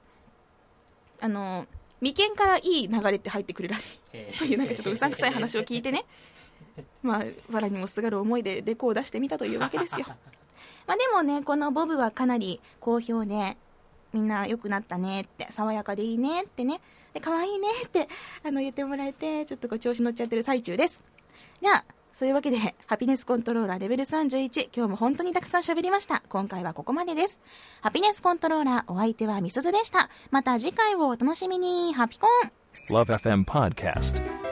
[1.20, 1.66] あの
[2.00, 3.98] 眉間からいい流れって入ってくるらしい。
[4.12, 4.38] へー。
[4.38, 6.04] そういうなんかちょっとうさんくさい話を聞いてね。
[7.02, 10.06] まあ藁にもすがる思いでデコを出してみたというわけですよ
[10.86, 13.56] まあでもねこのボブはかなり好評で
[14.12, 16.80] みんな良くなったねって爽やかでいいねってね。
[17.14, 18.08] で可愛いねって
[18.44, 21.04] あの言ってもらえてちょっとこう調子乗っちゃってる最中です。
[21.60, 26.22] じゃあそういうわけでハピネスコントローラーレベル31今日も本当にたくさん喋りました。
[26.28, 27.40] 今回はここまでです。
[27.80, 30.10] ハピネスコントローラーお相手はみすずでした。
[30.30, 31.94] また次回をお楽しみに。
[31.94, 32.30] ハピコン。
[32.90, 34.51] Love FM Podcast.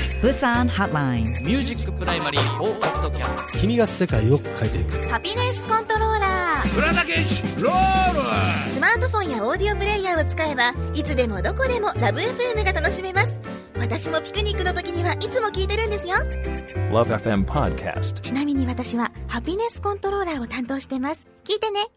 [0.21, 1.23] Busan Hotline.
[1.43, 5.09] Music Primary 4ポッドキャスト君が世界を変えていく。
[5.09, 6.67] ハピネスコントローラー。
[8.69, 13.39] スマートフォンやオーディオプレイヤーを使えばいつでもどこでもラブ FM が楽しめます。
[13.79, 16.17] 私もピクニックの時にはいつも聞いてるんですよ。
[16.91, 18.19] Love FM Podcast.
[18.19, 21.25] ちなみに私はハピネスコントローラーを担当してます。
[21.43, 21.87] 聞いてね